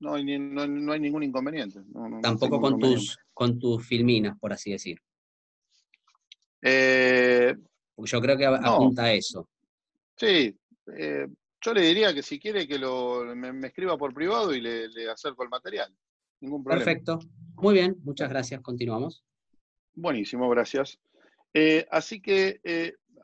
no 0.00 0.14
hay, 0.14 0.38
no, 0.38 0.92
hay 0.92 1.00
ningún 1.00 1.22
inconveniente. 1.22 1.80
Tampoco 2.22 2.60
con, 2.60 2.78
Tus, 2.78 3.18
con 3.32 3.58
tus 3.58 3.86
filminas, 3.86 4.38
por 4.38 4.52
así 4.52 4.72
decir. 4.72 5.00
Eh, 6.62 7.54
yo 7.96 8.20
creo 8.20 8.36
que 8.36 8.46
apunta 8.46 9.04
a 9.04 9.12
eso. 9.12 9.48
Sí, 10.16 10.56
eh, 10.96 11.26
yo 11.60 11.74
le 11.74 11.82
diría 11.82 12.14
que 12.14 12.22
si 12.22 12.38
quiere 12.38 12.66
que 12.66 12.78
lo, 12.78 13.24
me, 13.34 13.66
escriba 13.66 13.96
por 13.96 14.14
privado 14.14 14.54
y 14.54 14.60
le, 14.60 15.10
acerco 15.10 15.42
el 15.42 15.48
material. 15.48 15.94
Ningún 16.40 16.62
problema. 16.62 16.84
Perfecto. 16.84 17.18
Muy 17.56 17.74
bien, 17.74 17.96
muchas 18.04 18.28
gracias. 18.28 18.60
Continuamos. 18.60 19.24
Buenísimo, 19.94 20.48
gracias. 20.50 20.98
Eh, 21.54 21.86
así 21.90 22.20
que, 22.20 22.60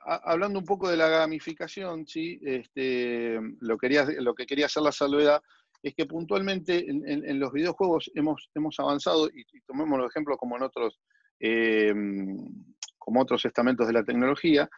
hablando 0.05 0.59
un 0.59 0.65
poco 0.65 0.89
de 0.89 0.97
la 0.97 1.09
gamificación, 1.09 2.07
¿sí? 2.07 2.41
Este, 2.43 3.39
lo, 3.61 3.77
quería, 3.77 4.05
lo 4.05 4.35
que 4.35 4.47
quería 4.47 4.67
hacer 4.67 4.83
la 4.83 4.93
salvedad 4.93 5.43
es 5.83 5.95
que 5.95 6.07
puntualmente 6.07 6.89
en, 6.89 7.41
los 7.41 7.53
videojuegos 7.53 8.11
hemos, 8.15 8.49
hemos 8.55 8.79
avanzado, 8.79 9.29
y, 9.29 9.45
tomemos 9.67 9.99
los 9.99 10.11
ejemplos 10.11 10.39
como 10.39 10.57
en 10.57 10.63
otros 10.63 10.99
como 13.05 13.21
otros 13.23 13.45
estamentos 13.45 13.87
de 13.87 13.93
la 13.93 14.05
tecnología, 14.05 14.69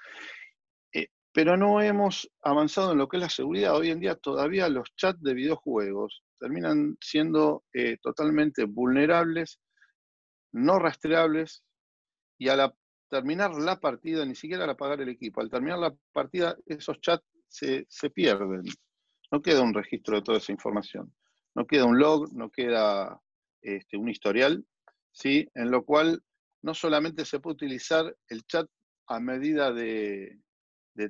eh, 0.92 1.08
pero 1.32 1.56
no 1.56 1.80
hemos 1.80 2.30
avanzado 2.42 2.92
en 2.92 2.98
lo 2.98 3.08
que 3.08 3.18
es 3.18 3.22
la 3.22 3.28
seguridad. 3.28 3.76
Hoy 3.76 3.90
en 3.90 4.00
día 4.00 4.14
todavía 4.16 4.68
los 4.68 4.94
chats 4.96 5.22
de 5.22 5.34
videojuegos 5.34 6.22
terminan 6.38 6.96
siendo 7.00 7.64
eh, 7.72 7.98
totalmente 8.02 8.64
vulnerables, 8.64 9.60
no 10.52 10.78
rastreables, 10.78 11.62
y 12.38 12.48
al 12.48 12.74
terminar 13.08 13.54
la 13.54 13.78
partida, 13.78 14.24
ni 14.24 14.34
siquiera 14.34 14.64
al 14.64 14.70
apagar 14.70 15.00
el 15.00 15.08
equipo, 15.08 15.40
al 15.40 15.50
terminar 15.50 15.78
la 15.78 15.94
partida, 16.12 16.56
esos 16.66 17.00
chats 17.00 17.24
se, 17.48 18.10
pierden. 18.10 18.62
No 19.30 19.40
queda 19.40 19.62
un 19.62 19.74
registro 19.74 20.16
de 20.16 20.22
toda 20.22 20.38
esa 20.38 20.52
información. 20.52 21.14
No 21.54 21.66
queda 21.66 21.84
un 21.84 21.98
log, 21.98 22.32
no 22.34 22.50
queda 22.50 23.20
este, 23.62 23.96
un 23.96 24.08
historial, 24.08 24.64
¿sí? 25.12 25.48
en 25.54 25.70
lo 25.70 25.84
cual 25.84 26.22
no 26.64 26.72
solamente 26.72 27.26
se 27.26 27.40
puede 27.40 27.56
utilizar 27.56 28.16
el 28.26 28.42
chat 28.46 28.66
a 29.06 29.20
medida 29.20 29.70
de, 29.70 30.40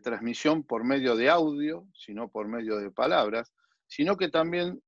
transmisión 0.03 0.65
por 0.65 0.83
medio 0.83 1.15
de 1.15 1.31
audio, 1.31 1.87
sino 1.95 2.29
por 2.29 2.49
medio 2.49 2.79
de 2.79 2.91
palabras, 2.91 3.53
sino 3.87 4.17
que 4.17 4.31
también 4.31 4.83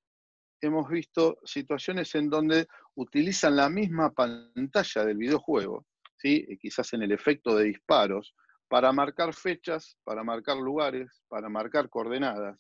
hemos 0.61 0.91
visto 0.91 1.39
situaciones 1.45 2.13
en 2.17 2.29
donde 2.29 2.67
utilizan 2.97 3.55
la 3.55 3.69
misma 3.69 4.11
pantalla 4.11 5.05
del 5.05 5.19
videojuego, 5.19 5.87
¿sí? 6.17 6.45
quizás 6.61 6.93
en 6.95 7.03
el 7.03 7.13
efecto 7.13 7.55
de 7.55 7.67
disparos, 7.67 8.35
para 8.67 8.91
marcar 8.91 9.35
fechas, 9.35 9.97
para 10.03 10.25
marcar 10.25 10.57
lugares, 10.57 11.23
para 11.29 11.49
marcar 11.49 11.89
coordenadas. 11.89 12.59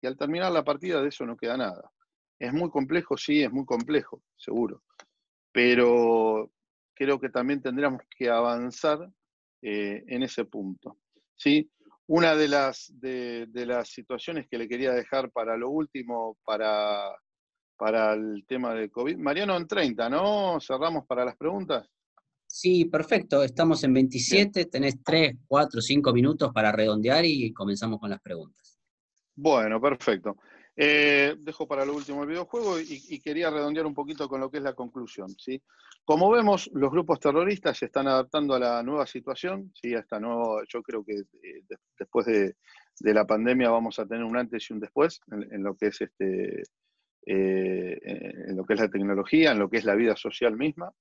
Y 0.00 0.06
al 0.06 0.16
terminar 0.16 0.52
la 0.52 0.62
partida 0.62 1.02
de 1.02 1.08
eso 1.08 1.26
no 1.26 1.36
queda 1.36 1.56
nada. 1.56 1.90
Es 2.38 2.52
muy 2.52 2.70
complejo, 2.70 3.16
sí, 3.16 3.42
es 3.42 3.50
muy 3.50 3.64
complejo, 3.64 4.22
seguro. 4.36 4.84
Pero 5.50 6.52
creo 7.00 7.18
que 7.18 7.30
también 7.30 7.62
tendríamos 7.62 8.02
que 8.14 8.28
avanzar 8.28 9.10
eh, 9.62 10.04
en 10.06 10.22
ese 10.22 10.44
punto. 10.44 10.98
¿sí? 11.34 11.70
Una 12.06 12.36
de 12.36 12.46
las, 12.46 12.92
de, 13.00 13.48
las 13.54 13.88
situaciones 13.88 14.46
que 14.50 14.58
le 14.58 14.68
quería 14.68 14.92
dejar 14.92 15.30
para 15.30 15.56
lo 15.56 15.70
último, 15.70 16.36
para, 16.44 17.10
para 17.78 18.12
el 18.12 18.44
tema 18.46 18.74
del 18.74 18.90
COVID. 18.90 19.16
Mariano, 19.16 19.56
en 19.56 19.66
30, 19.66 20.10
¿no? 20.10 20.60
Cerramos 20.60 21.06
para 21.06 21.24
las 21.24 21.38
preguntas. 21.38 21.88
Sí, 22.46 22.84
perfecto. 22.84 23.42
Estamos 23.42 23.82
en 23.82 23.94
27, 23.94 24.66
tenés 24.66 25.02
3, 25.02 25.36
4, 25.48 25.80
5 25.80 26.12
minutos 26.12 26.52
para 26.52 26.70
redondear 26.70 27.24
y 27.24 27.50
comenzamos 27.54 27.98
con 27.98 28.10
las 28.10 28.20
preguntas. 28.20 28.78
Bueno, 29.34 29.80
perfecto. 29.80 30.36
Eh, 30.76 31.34
dejo 31.38 31.66
para 31.66 31.84
lo 31.84 31.94
último 31.94 32.22
el 32.22 32.28
videojuego 32.28 32.78
y, 32.80 33.20
quería 33.20 33.50
redondear 33.50 33.86
un 33.86 33.94
poquito 33.94 34.28
con 34.28 34.40
lo 34.40 34.50
que 34.50 34.58
es 34.58 34.62
la 34.62 34.74
conclusión. 34.74 35.28
¿sí? 35.38 35.60
Como 36.04 36.30
vemos, 36.30 36.70
los 36.72 36.90
grupos 36.90 37.20
terroristas 37.20 37.78
se 37.78 37.86
están 37.86 38.06
adaptando 38.08 38.54
a 38.54 38.58
la 38.58 38.82
nueva 38.82 39.06
situación. 39.06 39.72
¿sí? 39.74 39.94
Hasta 39.94 40.20
nuevo, 40.20 40.62
yo 40.68 40.82
creo 40.82 41.04
que 41.04 41.14
eh, 41.14 41.64
después 41.98 42.26
de, 42.26 42.54
la 43.00 43.26
pandemia 43.26 43.70
vamos 43.70 43.98
a 43.98 44.06
tener 44.06 44.24
un 44.24 44.36
antes 44.36 44.68
y 44.68 44.72
un 44.72 44.80
después 44.80 45.20
en, 45.30 45.62
lo 45.62 45.74
que 45.74 45.86
es 45.86 46.00
este, 46.02 46.62
eh, 47.26 47.98
en 48.04 48.56
lo 48.56 48.64
que 48.64 48.74
es 48.74 48.80
la 48.80 48.90
tecnología, 48.90 49.52
en 49.52 49.58
lo 49.58 49.70
que 49.70 49.78
es 49.78 49.84
la 49.84 49.94
vida 49.94 50.16
social 50.16 50.56
misma. 50.56 50.92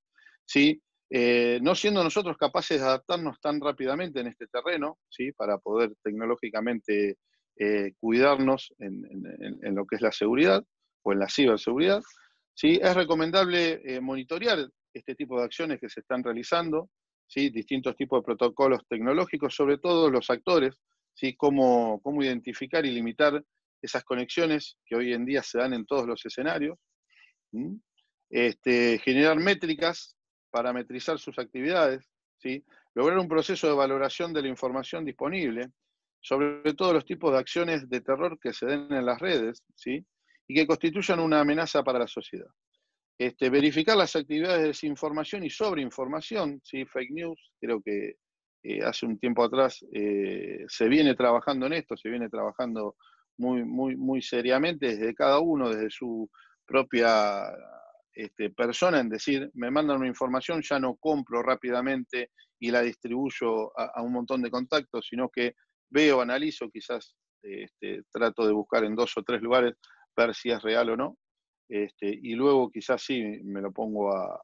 ¿sí? 0.45 0.81
no 1.11 1.73
siendo 1.73 2.03
nosotros 2.03 2.37
capaces 2.37 2.79
de 2.79 2.85
adaptarnos 2.85 3.39
tan 3.41 3.59
rápidamente 3.59 4.19
en 4.19 4.27
este 4.27 4.45
terreno, 4.45 4.99
¿sí? 5.09 5.31
para 5.31 5.57
poder 5.57 5.93
tecnológicamente 6.03 7.17
eh, 7.61 7.91
cuidarnos 7.99 8.73
en, 8.79 9.75
lo 9.75 9.85
que 9.85 9.97
es 9.97 10.01
la 10.01 10.13
seguridad 10.13 10.63
o 11.03 11.11
en 11.11 11.19
la 11.19 11.27
ciberseguridad. 11.27 12.01
¿sí? 12.53 12.79
Es 12.81 12.95
recomendable 12.95 13.81
eh, 13.83 13.99
monitorear 13.99 14.59
este 14.93 15.13
tipo 15.13 15.37
de 15.37 15.43
acciones 15.43 15.77
que 15.79 15.89
se 15.89 15.99
están 15.99 16.23
realizando, 16.23 16.89
¿sí? 17.27 17.49
distintos 17.49 17.97
tipos 17.97 18.21
de 18.21 18.25
protocolos 18.25 18.87
tecnológicos, 18.87 19.53
sobre 19.53 19.77
todo 19.77 20.09
los 20.09 20.29
actores, 20.29 20.79
¿sí? 21.13 21.35
cómo, 21.35 21.99
cómo 22.01 22.23
identificar 22.23 22.85
y 22.85 22.91
limitar 22.91 23.43
esas 23.81 24.05
conexiones 24.05 24.77
que 24.85 24.95
hoy 24.95 25.13
en 25.13 25.25
día 25.25 25.43
se 25.43 25.57
dan 25.57 25.73
en 25.73 25.85
todos 25.85 26.07
los 26.07 26.25
escenarios, 26.25 26.77
este, 28.29 28.99
generar 28.99 29.37
métricas, 29.37 30.15
parametrizar 30.49 31.19
sus 31.19 31.37
actividades, 31.39 32.09
¿sí? 32.37 32.63
lograr 32.95 33.19
un 33.19 33.27
proceso 33.27 33.67
de 33.67 33.73
valoración 33.73 34.31
de 34.31 34.43
la 34.43 34.47
información 34.47 35.03
disponible, 35.03 35.71
sobre 36.21 36.73
todo 36.73 36.93
los 36.93 37.05
tipos 37.05 37.31
de 37.31 37.39
acciones 37.39 37.89
de 37.89 38.01
terror 38.01 38.37
que 38.39 38.53
se 38.53 38.65
den 38.65 38.91
en 38.91 39.05
las 39.05 39.19
redes, 39.19 39.63
¿sí? 39.75 40.05
y 40.47 40.55
que 40.55 40.67
constituyan 40.67 41.19
una 41.19 41.41
amenaza 41.41 41.83
para 41.83 41.99
la 41.99 42.07
sociedad. 42.07 42.49
Este, 43.17 43.49
verificar 43.49 43.97
las 43.97 44.15
actividades 44.15 44.61
de 44.61 44.67
desinformación 44.67 45.43
y 45.43 45.49
sobreinformación, 45.49 46.61
¿sí? 46.63 46.85
fake 46.85 47.11
news, 47.11 47.51
creo 47.59 47.81
que 47.81 48.15
eh, 48.63 48.83
hace 48.83 49.05
un 49.05 49.19
tiempo 49.19 49.43
atrás 49.43 49.85
eh, 49.93 50.65
se 50.67 50.87
viene 50.87 51.15
trabajando 51.15 51.65
en 51.67 51.73
esto, 51.73 51.95
se 51.95 52.09
viene 52.09 52.29
trabajando 52.29 52.95
muy, 53.37 53.63
muy, 53.63 53.95
muy 53.95 54.21
seriamente 54.21 54.87
desde 54.87 55.13
cada 55.13 55.39
uno, 55.39 55.69
desde 55.69 55.89
su 55.89 56.29
propia 56.65 57.43
este, 58.13 58.49
persona 58.49 58.99
en 58.99 59.09
decir, 59.09 59.49
me 59.53 59.71
mandan 59.71 59.97
una 59.97 60.07
información, 60.07 60.61
ya 60.61 60.77
no 60.77 60.95
compro 60.97 61.41
rápidamente 61.41 62.31
y 62.59 62.69
la 62.69 62.81
distribuyo 62.81 63.71
a, 63.79 64.01
un 64.01 64.11
montón 64.11 64.41
de 64.41 64.51
contactos, 64.51 65.07
sino 65.09 65.29
que 65.29 65.55
veo, 65.89 66.21
analizo, 66.21 66.69
quizás 66.69 67.15
este, 67.41 68.03
trato 68.11 68.45
de 68.45 68.53
buscar 68.53 68.83
en 68.83 68.95
dos 68.95 69.15
o 69.17 69.23
tres 69.23 69.41
lugares, 69.41 69.75
ver 70.15 70.35
si 70.35 70.51
es 70.51 70.61
real 70.61 70.89
o 70.89 70.97
no, 70.97 71.17
este, 71.69 72.07
y 72.07 72.33
luego 72.33 72.71
quizás 72.71 73.01
sí 73.01 73.21
me 73.43 73.61
lo 73.61 73.71
pongo 73.71 74.11
a, 74.13 74.41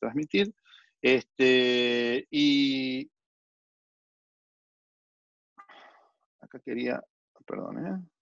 transmitir. 0.00 0.52
Este, 1.00 2.26
y 2.30 3.08
acá 6.40 6.58
quería, 6.64 7.00
perdón, 7.46 7.86
¿eh? 7.86 8.16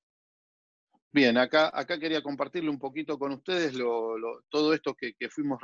Bien, 1.11 1.39
acá, 1.39 1.71
acá 1.73 1.99
quería 1.99 2.23
compartirle 2.23 2.71
un 2.71 2.79
poquito 2.79 3.17
con 3.19 3.33
ustedes 3.33 3.73
todo 4.49 4.75
esto 4.75 4.95
que, 4.95 5.15
fuimos 5.31 5.61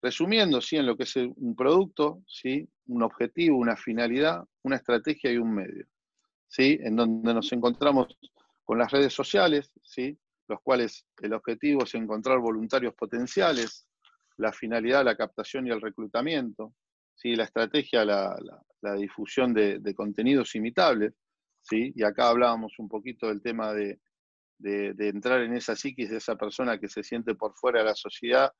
resumiendo, 0.00 0.60
¿sí? 0.60 0.76
en 0.76 0.86
lo 0.86 0.96
que 0.96 1.02
es 1.02 1.16
un 1.16 1.56
producto, 1.56 2.22
¿sí? 2.28 2.68
un 2.86 3.02
objetivo, 3.02 3.58
una 3.58 3.76
finalidad, 3.76 4.44
una 4.62 4.76
estrategia 4.76 5.32
y 5.32 5.38
un 5.38 5.54
medio, 5.54 5.86
¿sí? 6.50 6.78
en 6.82 6.96
donde 6.96 7.32
nos 7.32 7.50
encontramos 7.52 8.18
con 8.64 8.78
las 8.78 8.90
redes 8.90 9.14
sociales, 9.14 9.70
¿sí? 9.82 10.18
los 10.48 10.60
cuales 10.60 11.06
el 11.22 11.32
objetivo 11.32 11.84
es 11.84 11.94
encontrar 11.94 12.38
voluntarios 12.40 12.94
potenciales, 12.94 13.88
la 14.36 14.52
finalidad, 14.52 15.04
la 15.04 15.16
captación 15.16 15.66
y 15.66 15.70
el 15.70 15.80
reclutamiento, 15.80 16.74
¿sí? 17.14 17.34
la 17.34 17.44
estrategia, 17.44 18.04
la, 18.04 18.36
difusión 18.98 19.54
de, 19.54 19.78
de, 19.78 19.94
contenidos 19.94 20.54
imitables, 20.54 21.14
¿sí? 21.62 21.92
y 21.94 22.02
acá 22.02 22.28
hablábamos 22.28 22.78
un 22.78 22.88
poquito 22.88 23.28
del 23.28 23.40
tema 23.40 23.72
de 23.72 24.00
de, 24.60 25.08
entrar 25.08 25.40
en 25.40 25.54
esa 25.54 25.74
psiquis 25.74 26.10
de 26.10 26.18
esa 26.18 26.36
persona 26.36 26.78
que 26.78 26.88
se 26.88 27.02
siente 27.02 27.34
por 27.34 27.54
fuera 27.54 27.80
de 27.80 27.86
la 27.86 27.94
sociedad 27.94 28.52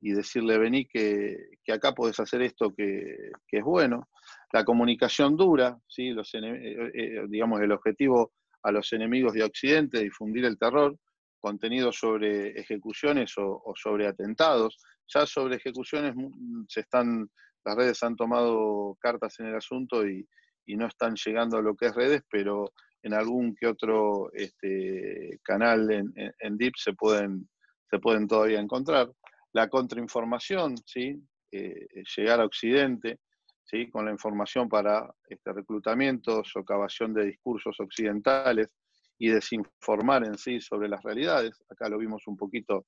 y 0.00 0.12
decirle, 0.12 0.58
vení, 0.58 0.86
que, 0.86 1.36
acá 1.72 1.92
podés 1.92 2.18
hacer 2.18 2.42
esto 2.42 2.74
que, 2.74 3.30
es 3.50 3.62
bueno. 3.62 4.08
La 4.52 4.64
comunicación 4.64 5.36
dura, 5.36 5.78
¿sí? 5.88 6.10
Los, 6.10 6.32
eh, 6.34 6.40
eh, 6.42 7.24
digamos, 7.28 7.60
el 7.60 7.72
objetivo 7.72 8.32
a 8.62 8.70
los 8.70 8.92
enemigos 8.92 9.32
de 9.32 9.42
Occidente, 9.42 10.00
difundir 10.00 10.44
el 10.44 10.58
terror, 10.58 10.96
contenido 11.40 11.90
sobre 11.90 12.50
ejecuciones 12.60 13.32
o, 13.38 13.72
sobre 13.74 14.06
atentados. 14.06 14.78
Ya 15.08 15.26
sobre 15.26 15.56
ejecuciones 15.56 16.14
mm, 16.14 16.64
se 16.68 16.80
están, 16.80 17.28
las 17.64 17.76
redes 17.76 18.02
han 18.02 18.14
tomado 18.14 18.96
cartas 19.00 19.40
en 19.40 19.46
el 19.46 19.56
asunto 19.56 20.06
y, 20.06 20.26
y 20.66 20.76
no 20.76 20.86
están 20.86 21.14
llegando 21.14 21.58
a 21.58 21.62
lo 21.62 21.74
que 21.74 21.86
es 21.86 21.94
redes, 21.94 22.22
pero 22.30 22.72
en 23.02 23.14
algún 23.14 23.54
que 23.54 23.66
otro 23.66 24.30
este, 24.32 25.40
canal 25.42 25.90
en, 25.90 26.12
en, 26.38 26.56
DIP 26.56 26.74
se 26.76 26.92
pueden, 26.92 27.48
se 27.90 27.98
pueden 27.98 28.28
todavía 28.28 28.60
encontrar. 28.60 29.10
La 29.52 29.68
contrainformación, 29.68 30.76
¿sí? 30.86 31.20
Eh, 31.50 31.86
llegar 32.16 32.40
a 32.40 32.44
Occidente, 32.44 33.18
¿sí? 33.64 33.88
con 33.90 34.04
la 34.04 34.10
información 34.10 34.68
para 34.68 35.12
este, 35.28 35.52
reclutamiento, 35.52 36.42
socavación 36.44 37.14
de 37.14 37.26
discursos 37.26 37.78
occidentales 37.80 38.74
y 39.18 39.28
desinformar 39.28 40.24
en 40.24 40.36
sí 40.36 40.60
sobre 40.60 40.88
las 40.88 41.02
realidades. 41.02 41.62
Acá 41.68 41.88
lo 41.88 41.98
vimos 41.98 42.26
un 42.26 42.36
poquito 42.36 42.86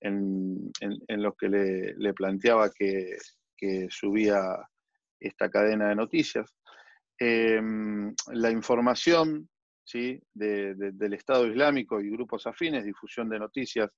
en, 0.00 0.70
lo 1.08 1.34
que 1.34 1.48
le, 1.48 2.14
planteaba 2.14 2.70
que, 2.70 3.16
que 3.56 3.86
subía 3.90 4.56
esta 5.20 5.50
cadena 5.50 5.88
de 5.88 5.94
noticias. 5.94 6.54
Em, 7.18 8.14
la 8.32 8.50
información 8.50 9.48
¿sí? 9.84 10.20
del 10.32 11.14
Estado 11.14 11.46
Islámico 11.46 12.00
y 12.00 12.10
grupos 12.10 12.46
afines, 12.46 12.84
difusión 12.84 13.28
de 13.28 13.38
noticias 13.38 13.90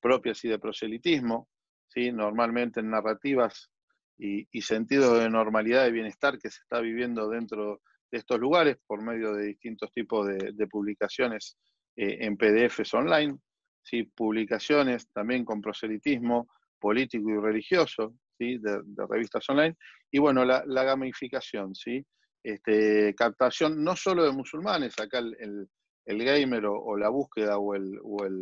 propias 0.00 0.44
y 0.44 0.48
de 0.48 0.58
proselitismo, 0.58 1.48
¿sí? 1.88 2.12
normalmente 2.12 2.80
en 2.80 2.90
narrativas 2.90 3.70
y, 4.18 4.62
sentido 4.62 5.18
de 5.18 5.28
normalidad 5.28 5.86
y 5.86 5.92
bienestar 5.92 6.38
que 6.38 6.50
se 6.50 6.60
está 6.62 6.80
viviendo 6.80 7.28
dentro 7.28 7.80
de 8.10 8.18
estos 8.18 8.38
lugares 8.38 8.76
por 8.86 9.02
medio 9.02 9.34
de 9.34 9.46
distintos 9.46 9.92
tipos 9.92 10.26
de, 10.26 10.66
publicaciones 10.68 11.56
eh, 11.96 12.18
en 12.20 12.36
PDFs 12.36 12.94
online, 12.94 13.36
¿sí? 13.82 14.04
publicaciones 14.04 15.08
también 15.12 15.44
con 15.44 15.60
proselitismo 15.60 16.48
político 16.78 17.30
y 17.30 17.38
religioso, 17.38 18.14
¿sí? 18.38 18.58
de, 18.58 18.80
revistas 19.08 19.48
online, 19.48 19.76
y 20.10 20.18
bueno, 20.18 20.44
la, 20.44 20.84
gamificación, 20.84 21.74
¿sí? 21.74 22.04
este, 22.42 23.14
captación 23.14 23.82
no 23.82 23.96
solo 23.96 24.24
de 24.24 24.32
musulmanes, 24.32 24.98
acá 25.00 25.18
el, 25.18 25.68
gamer 26.06 26.66
o, 26.66 26.96
la 26.96 27.08
búsqueda 27.08 27.58
o 27.58 27.74
el, 27.74 27.98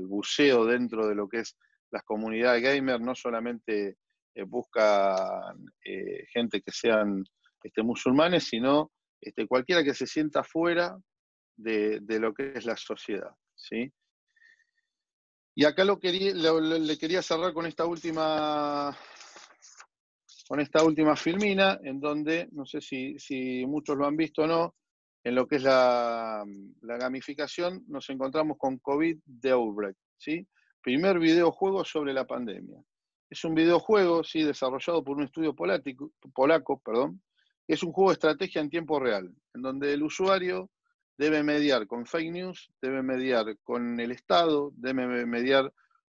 buceo 0.06 0.66
dentro 0.66 1.06
de 1.06 1.14
lo 1.14 1.28
que 1.28 1.38
es 1.38 1.56
las 1.90 2.02
comunidades 2.04 2.62
gamer 2.62 3.00
no 3.00 3.14
solamente 3.14 3.96
eh, 4.34 4.44
busca 4.44 5.54
eh, 5.84 6.26
gente 6.32 6.60
que 6.60 6.72
sean 6.72 7.24
este, 7.62 7.82
musulmanes, 7.82 8.44
sino 8.44 8.92
este, 9.20 9.46
cualquiera 9.46 9.84
que 9.84 9.94
se 9.94 10.06
sienta 10.06 10.42
fuera 10.42 10.96
de, 11.56 12.00
lo 12.18 12.32
que 12.34 12.52
es 12.54 12.64
la 12.64 12.76
sociedad. 12.76 13.30
¿sí? 13.54 13.92
Y 15.54 15.64
acá 15.64 15.84
lo 15.84 15.98
quería, 15.98 16.32
le 16.34 16.98
quería 16.98 17.22
cerrar 17.22 17.52
con 17.52 17.66
esta 17.66 17.86
última 17.86 18.96
con 20.52 20.60
esta 20.60 20.84
última 20.84 21.16
filmina, 21.16 21.80
en 21.82 21.98
donde, 21.98 22.46
no 22.52 22.66
sé 22.66 22.82
si, 22.82 23.64
muchos 23.66 23.96
lo 23.96 24.06
han 24.06 24.18
visto 24.18 24.42
o 24.42 24.46
no, 24.46 24.74
en 25.24 25.34
lo 25.34 25.46
que 25.46 25.56
es 25.56 25.62
la, 25.62 26.44
gamificación, 26.82 27.82
nos 27.88 28.10
encontramos 28.10 28.58
con 28.58 28.76
COVID 28.76 29.18
de 29.24 29.50
Outbreak, 29.50 29.96
¿sí? 30.18 30.46
Primer 30.82 31.18
videojuego 31.18 31.86
sobre 31.86 32.12
la 32.12 32.26
pandemia. 32.26 32.82
Es 33.32 33.46
un 33.46 33.54
videojuego, 33.54 34.22
¿sí? 34.22 34.42
desarrollado 34.42 35.02
por 35.02 35.16
un 35.16 35.22
estudio 35.22 35.54
polaco, 35.54 36.82
perdón, 36.84 37.22
es 37.66 37.82
un 37.82 37.90
juego 37.90 38.10
de 38.10 38.14
estrategia 38.14 38.60
en 38.60 38.68
tiempo 38.68 39.00
real, 39.00 39.34
en 39.54 39.62
donde 39.62 39.94
el 39.94 40.02
usuario 40.02 40.70
debe 41.16 41.42
mediar 41.42 41.86
con 41.86 42.04
fake 42.04 42.30
news, 42.30 42.70
debe 42.82 43.02
mediar 43.02 43.56
con 43.62 43.98
el 43.98 44.12
Estado, 44.12 44.70
debe 44.74 45.24
mediar 45.24 45.72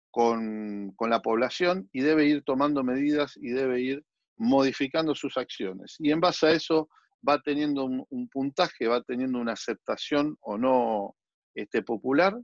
con, 0.10 0.94
con 0.96 1.10
la 1.10 1.22
población 1.22 1.90
y 1.92 2.00
debe 2.04 2.26
ir 2.26 2.42
tomando 2.44 2.86
medidas 2.86 3.36
y 3.36 3.50
debe 3.50 3.82
ir 3.82 4.06
modificando 4.38 5.14
sus 5.14 5.36
acciones. 5.36 5.98
Y 6.00 6.12
en 6.12 6.22
base 6.22 6.48
a 6.48 6.52
eso 6.52 6.88
va 7.28 7.42
teniendo 7.42 7.84
un, 7.84 8.30
puntaje, 8.30 8.88
va 8.88 9.04
teniendo 9.04 9.40
una 9.40 9.52
aceptación 9.52 10.38
o 10.40 10.58
no 10.58 11.18
este, 11.54 11.84
popular, 11.84 12.40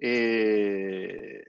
eh, 0.00 1.44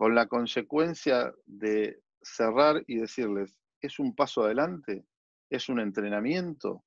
con 0.00 0.14
la 0.14 0.28
consecuencia 0.28 1.30
de 1.44 2.00
cerrar 2.22 2.82
y 2.86 2.96
decirles, 2.96 3.54
¿es 3.82 3.98
un 3.98 4.14
paso 4.14 4.42
adelante? 4.42 5.04
¿Es 5.50 5.68
un 5.68 5.78
entrenamiento? 5.78 6.82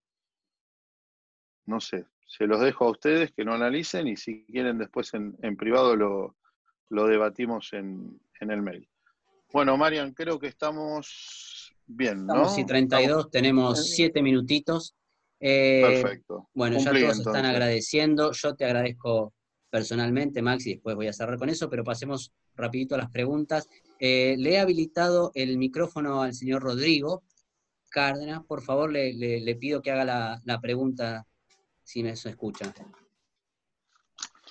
No 1.67 1.79
sé, 1.79 2.07
se 2.25 2.47
los 2.47 2.59
dejo 2.59 2.85
a 2.85 2.89
ustedes 2.89 3.31
que 3.31 3.45
no 3.45 3.53
analicen 3.53 4.07
y 4.07 4.17
si 4.17 4.45
quieren 4.45 4.79
después 4.79 5.13
en, 5.13 5.37
privado 5.57 5.95
lo, 5.95 6.35
debatimos 6.89 7.73
en, 7.73 8.19
en 8.39 8.49
el 8.49 8.63
mail. 8.63 8.89
Bueno, 9.51 9.77
Marian, 9.77 10.15
creo 10.15 10.39
que 10.39 10.47
estamos 10.47 11.71
Bien, 11.85 12.25
¿no? 12.25 12.33
Estamos 12.33 12.57
y 12.57 12.65
32, 12.65 13.29
tenemos 13.29 13.91
7 13.91 14.23
minutitos. 14.23 14.95
Eh, 15.39 16.01
Perfecto. 16.01 16.49
Bueno, 16.55 16.79
ya 16.79 16.91
todos 16.91 17.19
están 17.19 17.45
agradeciendo. 17.45 18.31
Yo 18.31 18.55
te 18.55 18.65
agradezco 18.65 19.35
personalmente, 19.73 20.43
Max, 20.43 20.67
y 20.67 20.75
después 20.75 20.95
voy 20.95 21.07
a 21.07 21.13
cerrar 21.13 21.39
con 21.39 21.49
eso, 21.49 21.67
pero 21.67 21.83
pasemos 21.83 22.31
rapidito 22.55 22.93
a 22.93 22.99
las 22.99 23.09
preguntas. 23.09 23.67
Eh, 23.97 24.35
le 24.37 24.51
he 24.51 24.59
habilitado 24.59 25.31
el 25.33 25.57
micrófono 25.57 26.21
al 26.21 26.35
señor 26.35 26.61
Rodrigo 26.61 27.23
Cárdenas. 27.89 28.43
Por 28.45 28.61
favor, 28.61 28.91
le, 28.91 29.55
pido 29.55 29.81
que 29.81 29.89
haga 29.89 30.05
la, 30.05 30.41
la 30.45 30.61
pregunta, 30.61 31.25
si 31.81 32.03
me 32.03 32.11
escucha. 32.11 32.71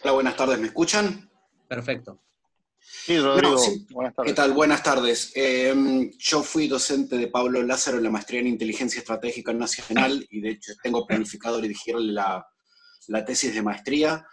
Hola, 0.02 0.12
buenas 0.12 0.34
tardes. 0.34 0.58
¿Me 0.58 0.66
escuchan? 0.66 1.30
Perfecto. 1.68 2.20
Sí, 2.80 3.16
Rodrigo, 3.20 3.62
buenas 3.90 4.16
tardes. 4.16 4.32
¿Qué 4.32 4.34
tal? 4.34 4.52
Buenas 4.54 4.82
tardes. 4.82 5.30
Em, 5.36 6.10
yo 6.18 6.42
fui 6.42 6.66
docente 6.66 7.16
de 7.16 7.28
Pablo 7.28 7.62
Lázaro 7.62 7.98
en 7.98 8.02
la 8.02 8.10
maestría 8.10 8.40
en 8.40 8.48
Inteligencia 8.48 8.98
Estratégica 8.98 9.52
Nacional 9.52 10.26
y 10.30 10.40
de 10.40 10.50
hecho 10.50 10.72
tengo 10.82 11.06
planificado 11.06 11.60
dirigirle 11.60 12.12
la, 12.12 12.44
la 13.06 13.24
tesis 13.24 13.54
de 13.54 13.62
maestría. 13.62 14.26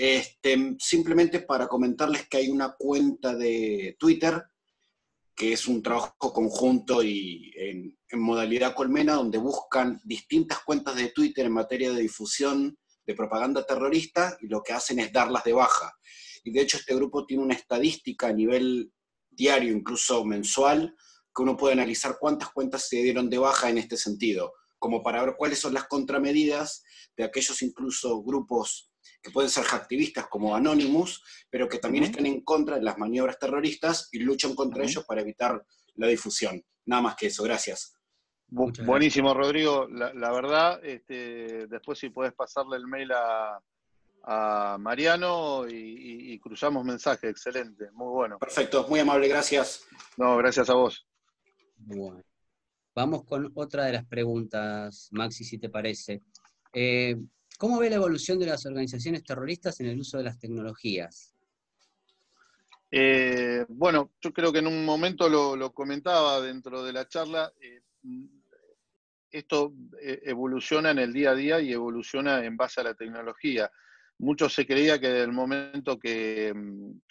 Este, 0.00 0.76
simplemente 0.78 1.40
para 1.40 1.66
comentarles 1.66 2.28
que 2.28 2.36
hay 2.36 2.50
una 2.50 2.76
cuenta 2.78 3.34
de 3.34 3.96
Twitter 3.98 4.44
que 5.34 5.52
es 5.52 5.66
un 5.66 5.82
trabajo 5.82 6.32
conjunto 6.32 7.02
y 7.02 7.52
en, 7.56 7.98
en 8.08 8.20
modalidad 8.20 8.76
colmena 8.76 9.14
donde 9.14 9.38
buscan 9.38 10.00
distintas 10.04 10.60
cuentas 10.60 10.94
de 10.94 11.10
Twitter 11.10 11.46
en 11.46 11.52
materia 11.52 11.90
de 11.90 12.02
difusión 12.02 12.78
de 13.04 13.14
propaganda 13.16 13.66
terrorista 13.66 14.38
y 14.40 14.46
lo 14.46 14.62
que 14.62 14.72
hacen 14.72 15.00
es 15.00 15.12
darlas 15.12 15.42
de 15.42 15.52
baja. 15.52 15.92
Y 16.44 16.52
de 16.52 16.60
hecho 16.60 16.76
este 16.76 16.94
grupo 16.94 17.26
tiene 17.26 17.42
una 17.42 17.54
estadística 17.54 18.28
a 18.28 18.32
nivel 18.32 18.92
diario, 19.28 19.72
incluso 19.72 20.24
mensual, 20.24 20.94
que 21.34 21.42
uno 21.42 21.56
puede 21.56 21.72
analizar 21.72 22.18
cuántas 22.20 22.50
cuentas 22.50 22.88
se 22.88 23.02
dieron 23.02 23.28
de 23.28 23.38
baja 23.38 23.68
en 23.68 23.78
este 23.78 23.96
sentido, 23.96 24.52
como 24.78 25.02
para 25.02 25.24
ver 25.24 25.34
cuáles 25.36 25.58
son 25.58 25.74
las 25.74 25.88
contramedidas 25.88 26.84
de 27.16 27.24
aquellos 27.24 27.62
incluso 27.62 28.22
grupos 28.22 28.87
que 29.22 29.30
pueden 29.30 29.50
ser 29.50 29.64
activistas 29.72 30.26
como 30.28 30.54
Anonymous, 30.54 31.22
pero 31.50 31.68
que 31.68 31.78
también 31.78 32.04
están 32.04 32.26
en 32.26 32.42
contra 32.42 32.76
de 32.76 32.82
las 32.82 32.98
maniobras 32.98 33.38
terroristas 33.38 34.08
y 34.12 34.20
luchan 34.20 34.54
contra 34.54 34.84
ellos 34.84 35.04
para 35.04 35.20
evitar 35.20 35.64
la 35.94 36.06
difusión. 36.06 36.62
Nada 36.86 37.02
más 37.02 37.16
que 37.16 37.26
eso, 37.26 37.42
gracias. 37.42 37.94
buenísimo, 38.48 39.34
Rodrigo. 39.34 39.86
La, 39.88 40.32
verdad, 40.32 40.80
este, 40.84 41.66
después 41.66 41.98
si 41.98 42.10
puedes 42.10 42.32
pasarle 42.32 42.76
el 42.76 42.86
mail 42.86 43.10
a, 43.12 43.60
Mariano 44.78 45.66
y, 45.68 46.38
cruzamos 46.40 46.84
mensaje, 46.84 47.30
excelente, 47.30 47.90
muy 47.92 48.08
bueno. 48.08 48.38
Perfecto, 48.38 48.86
muy 48.88 49.00
amable, 49.00 49.26
gracias. 49.26 49.86
No, 50.18 50.36
gracias 50.36 50.68
a 50.68 50.74
vos. 50.74 51.06
Bueno. 51.76 52.22
Vamos 52.94 53.24
con 53.24 53.50
otra 53.54 53.84
de 53.84 53.92
las 53.92 54.06
preguntas, 54.06 55.08
Maxi, 55.12 55.44
si 55.44 55.58
te 55.58 55.70
parece. 55.70 56.20
Eh, 56.72 57.16
¿Cómo 57.58 57.80
ve 57.80 57.90
la 57.90 57.96
evolución 57.96 58.38
de 58.38 58.46
las 58.46 58.64
organizaciones 58.66 59.24
terroristas 59.24 59.80
en 59.80 59.86
el 59.88 59.98
uso 59.98 60.16
de 60.16 60.22
las 60.22 60.38
tecnologías? 60.38 61.34
Eh, 62.88 63.66
bueno, 63.68 64.12
yo 64.20 64.32
creo 64.32 64.52
que 64.52 64.60
en 64.60 64.68
un 64.68 64.84
momento 64.84 65.28
lo, 65.28 65.72
comentaba 65.72 66.40
dentro 66.40 66.84
de 66.84 66.92
la 66.92 67.08
charla. 67.08 67.52
Eh, 67.60 67.80
esto 69.32 69.74
evoluciona 70.00 70.92
en 70.92 71.00
el 71.00 71.12
día 71.12 71.32
a 71.32 71.34
día 71.34 71.60
y 71.60 71.72
evoluciona 71.72 72.44
en 72.44 72.56
base 72.56 72.80
a 72.80 72.84
la 72.84 72.94
tecnología. 72.94 73.68
Mucho 74.18 74.48
se 74.48 74.64
creía 74.64 75.00
que 75.00 75.08
del 75.08 75.32
momento 75.32 75.98
que, 75.98 76.54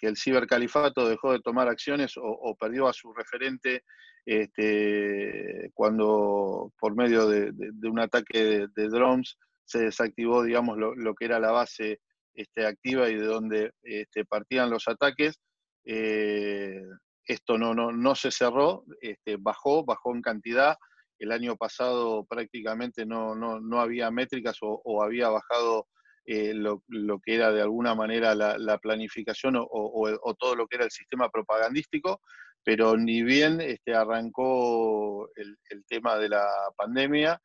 el 0.00 0.16
cibercalifato 0.16 1.06
dejó 1.06 1.32
de 1.32 1.40
tomar 1.40 1.68
acciones 1.68 2.14
o, 2.16 2.56
perdió 2.58 2.88
a 2.88 2.94
su 2.94 3.12
referente 3.12 3.84
este, 4.24 5.70
cuando 5.74 6.72
por 6.80 6.96
medio 6.96 7.28
de, 7.28 7.52
un 7.86 8.00
ataque 8.00 8.66
de 8.74 8.88
drones 8.88 9.36
se 9.68 9.80
desactivó, 9.80 10.42
digamos, 10.42 10.78
lo, 10.78 11.14
que 11.14 11.26
era 11.26 11.38
la 11.38 11.52
base 11.52 12.00
este, 12.34 12.66
activa 12.66 13.10
y 13.10 13.16
de 13.16 13.26
donde 13.26 13.70
este, 13.82 14.24
partían 14.24 14.70
los 14.70 14.88
ataques. 14.88 15.38
Eh, 15.84 16.82
esto 17.26 17.58
no, 17.58 17.74
no, 17.74 17.92
no 17.92 18.14
se 18.14 18.30
cerró, 18.30 18.84
este, 19.02 19.36
bajó, 19.38 19.84
bajó 19.84 20.14
en 20.14 20.22
cantidad. 20.22 20.76
El 21.18 21.32
año 21.32 21.56
pasado 21.56 22.24
prácticamente 22.24 23.04
no, 23.04 23.34
no, 23.34 23.80
había 23.80 24.10
métricas 24.10 24.56
o, 24.62 25.02
había 25.02 25.28
bajado 25.28 25.86
eh, 26.24 26.54
lo, 26.54 26.82
que 27.22 27.34
era 27.34 27.52
de 27.52 27.60
alguna 27.60 27.94
manera 27.94 28.34
la, 28.34 28.78
planificación 28.78 29.56
o, 29.58 30.34
todo 30.38 30.54
lo 30.54 30.66
que 30.66 30.76
era 30.76 30.86
el 30.86 30.90
sistema 30.90 31.28
propagandístico, 31.28 32.22
pero 32.64 32.96
ni 32.96 33.22
bien 33.22 33.60
este, 33.60 33.94
arrancó 33.94 35.28
el 35.34 35.84
tema 35.86 36.16
de 36.16 36.30
la 36.30 36.46
pandemia, 36.76 37.38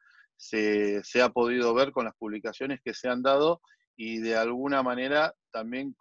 se, 0.44 1.22
ha 1.22 1.30
podido 1.30 1.74
ver 1.74 1.92
con 1.92 2.06
las 2.06 2.16
publicaciones 2.16 2.82
que 2.84 2.94
se 2.94 3.08
han 3.08 3.22
dado 3.22 3.62
y 3.96 4.20
de 4.20 4.36
alguna 4.36 4.84
manera 4.84 5.34
también, 5.52 5.96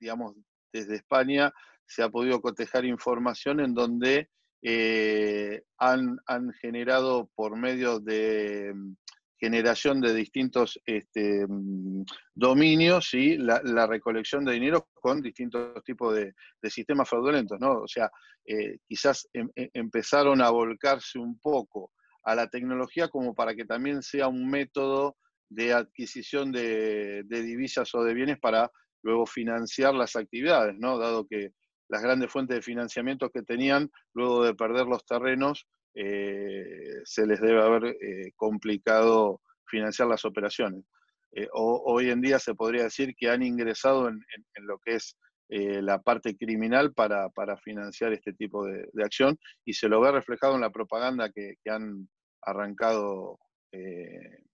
digamos, 0.00 0.34
desde 0.72 0.96
España 0.96 1.52
se 1.86 2.02
ha 2.02 2.08
podido 2.08 2.40
cotejar 2.40 2.84
información 2.84 3.60
en 3.60 3.74
donde 3.74 4.28
eh, 4.62 5.62
han, 5.78 6.18
generado 6.60 7.30
por 7.36 7.56
medio 7.56 8.00
de 8.00 8.72
mm, 8.74 8.94
generación 9.38 10.00
de 10.00 10.14
distintos 10.14 10.80
este, 10.84 11.46
mm, 11.46 12.04
dominios 12.34 13.14
y 13.14 13.36
la, 13.36 13.86
recolección 13.86 14.44
de 14.44 14.54
dinero 14.54 14.88
con 14.94 15.22
distintos 15.22 15.84
tipos 15.84 16.16
de, 16.16 16.34
sistemas 16.68 17.08
fraudulentos, 17.08 17.60
¿no? 17.60 17.82
O 17.82 17.88
sea, 17.88 18.10
eh, 18.44 18.78
quizás 18.88 19.28
em, 19.32 19.48
em, 19.54 19.70
empezaron 19.74 20.42
a 20.42 20.50
volcarse 20.50 21.20
un 21.20 21.38
poco 21.38 21.92
a 22.26 22.34
la 22.34 22.48
tecnología 22.48 23.08
como 23.08 23.34
para 23.34 23.54
que 23.54 23.64
también 23.64 24.02
sea 24.02 24.26
un 24.26 24.50
método 24.50 25.16
de 25.48 25.72
adquisición 25.72 26.50
de, 26.50 27.24
divisas 27.28 27.94
o 27.94 28.02
de 28.02 28.14
bienes 28.14 28.38
para 28.40 28.70
luego 29.02 29.26
financiar 29.26 29.94
las 29.94 30.16
actividades, 30.16 30.76
¿no? 30.76 30.98
Dado 30.98 31.24
que 31.24 31.50
las 31.88 32.02
grandes 32.02 32.32
fuentes 32.32 32.56
de 32.56 32.62
financiamiento 32.62 33.30
que 33.30 33.42
tenían, 33.42 33.88
luego 34.12 34.44
de 34.44 34.56
perder 34.56 34.86
los 34.86 35.06
terrenos, 35.06 35.68
eh, 35.94 36.66
se 37.04 37.24
les 37.28 37.40
debe 37.40 37.62
haber 37.62 37.96
eh, 38.00 38.32
complicado 38.34 39.40
financiar 39.68 40.08
las 40.08 40.24
operaciones. 40.24 40.84
Eh, 41.32 41.46
hoy 41.52 42.10
en 42.10 42.20
día 42.20 42.40
se 42.40 42.56
podría 42.56 42.82
decir 42.82 43.14
que 43.16 43.30
han 43.30 43.44
ingresado 43.44 44.08
en, 44.08 44.20
lo 44.62 44.78
que 44.78 44.96
es 44.96 45.16
la 45.48 46.02
parte 46.02 46.36
criminal 46.36 46.92
para, 46.92 47.30
financiar 47.62 48.12
este 48.12 48.32
tipo 48.32 48.66
de, 48.66 48.84
acción 49.04 49.38
y 49.64 49.74
se 49.74 49.88
lo 49.88 50.00
ve 50.00 50.10
reflejado 50.10 50.56
en 50.56 50.62
la 50.62 50.70
propaganda 50.70 51.30
que 51.30 51.54
han 51.70 52.08
arrancado 52.46 53.38
eh, 53.72 54.44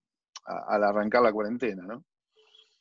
al 0.45 0.83
arrancar 0.83 1.21
la 1.21 1.31
cuarentena, 1.31 1.83
¿no? 1.83 2.03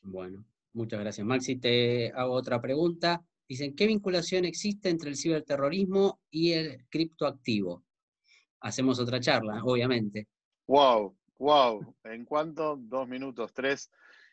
Bueno, 0.00 0.44
muchas 0.72 0.98
gracias. 0.98 1.24
Maxi, 1.24 1.56
te 1.56 2.10
hago 2.12 2.32
otra 2.32 2.60
pregunta. 2.60 3.22
Dicen, 3.48 3.76
¿qué 3.76 3.86
vinculación 3.86 4.44
existe 4.44 4.88
entre 4.88 5.10
el 5.10 5.16
ciberterrorismo 5.16 6.20
y 6.30 6.52
el 6.52 6.86
criptoactivo? 6.88 7.84
Hacemos 8.60 8.98
otra 8.98 9.20
charla, 9.20 9.62
obviamente. 9.62 10.26
Wow, 10.66 11.16
wow. 11.38 11.94
¿En 12.04 12.24
cuánto? 12.24 12.76
Dos 12.76 13.06
minutos, 13.06 13.52
tres. 13.52 13.90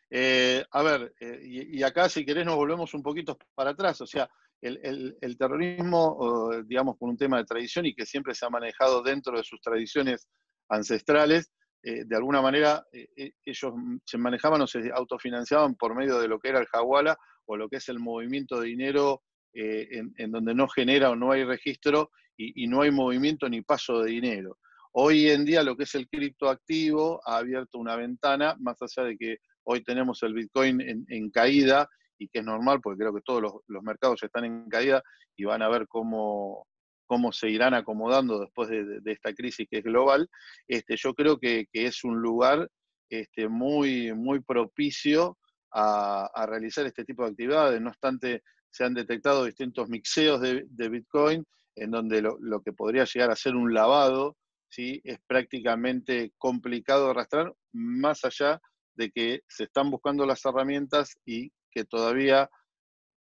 Eh, 0.08 0.64
a 0.70 0.82
ver, 0.82 1.14
eh, 1.20 1.40
y, 1.44 1.82
acá 1.82 2.08
si 2.08 2.24
querés 2.24 2.46
nos 2.46 2.56
volvemos 2.56 2.94
un 2.94 3.02
poquito 3.02 3.38
para 3.54 3.70
atrás. 3.70 4.00
O 4.00 4.06
sea, 4.06 4.28
el, 4.60 5.16
el 5.20 5.36
terrorismo, 5.36 6.50
digamos, 6.64 6.96
por 6.96 7.08
un 7.08 7.16
tema 7.16 7.38
de 7.38 7.44
tradición 7.44 7.86
y 7.86 7.94
que 7.94 8.06
siempre 8.06 8.34
se 8.34 8.46
ha 8.46 8.50
manejado 8.50 9.02
dentro 9.02 9.36
de 9.36 9.44
sus 9.44 9.60
tradiciones 9.60 10.28
ancestrales, 10.70 11.50
eh, 11.82 12.04
de 12.04 12.16
alguna 12.16 12.42
manera 12.42 12.84
eh, 12.92 13.08
eh, 13.16 13.32
ellos 13.44 13.72
se 14.04 14.18
manejaban 14.18 14.60
o 14.60 14.66
se 14.66 14.90
autofinanciaban 14.92 15.76
por 15.76 15.94
medio 15.94 16.18
de 16.18 16.28
lo 16.28 16.38
que 16.38 16.50
era 16.50 16.60
el 16.60 16.66
Jawala 16.66 17.16
o 17.46 17.56
lo 17.56 17.70
que 17.70 17.76
es 17.76 17.88
el 17.88 17.98
movimiento 17.98 18.60
de 18.60 18.68
dinero 18.68 19.22
en, 19.52 20.30
donde 20.30 20.54
no 20.54 20.68
genera 20.68 21.10
o 21.10 21.16
no 21.16 21.32
hay 21.32 21.42
registro 21.42 22.10
y, 22.36 22.68
no 22.68 22.82
hay 22.82 22.92
movimiento 22.92 23.48
ni 23.48 23.62
paso 23.62 24.00
de 24.00 24.12
dinero. 24.12 24.58
Hoy 24.92 25.28
en 25.28 25.44
día 25.44 25.64
lo 25.64 25.76
que 25.76 25.82
es 25.82 25.94
el 25.96 26.08
criptoactivo 26.08 27.20
ha 27.26 27.38
abierto 27.38 27.78
una 27.78 27.96
ventana, 27.96 28.54
más 28.60 28.76
allá 28.80 29.08
de 29.08 29.16
que 29.16 29.38
hoy 29.64 29.82
tenemos 29.82 30.22
el 30.22 30.34
Bitcoin 30.34 30.80
en, 30.80 31.30
caída 31.30 31.88
y 32.16 32.28
que 32.28 32.38
es 32.38 32.44
normal 32.44 32.80
porque 32.80 33.00
creo 33.00 33.12
que 33.12 33.22
todos 33.22 33.42
los, 33.42 33.52
los 33.66 33.82
mercados 33.82 34.22
están 34.22 34.44
en 34.44 34.68
caída 34.68 35.02
y 35.36 35.44
van 35.44 35.62
a 35.62 35.68
ver 35.68 35.88
cómo, 35.88 36.68
cómo 37.10 37.32
se 37.32 37.50
irán 37.50 37.74
acomodando 37.74 38.38
después 38.38 38.68
de, 38.70 39.00
esta 39.06 39.34
crisis 39.34 39.66
que 39.68 39.78
es 39.78 39.82
global, 39.82 40.30
este, 40.68 40.94
yo 40.96 41.12
creo 41.12 41.40
que, 41.40 41.66
es 41.72 42.04
un 42.04 42.22
lugar 42.22 42.70
este, 43.08 43.48
muy, 43.48 44.12
propicio 44.46 45.36
a, 45.72 46.46
realizar 46.46 46.86
este 46.86 47.04
tipo 47.04 47.24
de 47.24 47.30
actividades. 47.30 47.80
No 47.80 47.88
obstante, 47.90 48.44
se 48.70 48.84
han 48.84 48.94
detectado 48.94 49.44
distintos 49.44 49.88
mixeos 49.88 50.40
de, 50.40 50.88
Bitcoin 50.88 51.44
en 51.74 51.90
donde 51.90 52.22
lo, 52.22 52.62
que 52.62 52.72
podría 52.72 53.04
llegar 53.04 53.32
a 53.32 53.36
ser 53.36 53.56
un 53.56 53.74
lavado 53.74 54.36
¿sí? 54.68 55.00
es 55.02 55.18
prácticamente 55.26 56.32
complicado 56.38 57.06
de 57.06 57.10
arrastrar, 57.10 57.52
más 57.72 58.24
allá 58.24 58.60
de 58.94 59.10
que 59.10 59.40
se 59.48 59.64
están 59.64 59.90
buscando 59.90 60.24
las 60.26 60.44
herramientas 60.44 61.18
y 61.26 61.50
que 61.72 61.84
todavía 61.84 62.48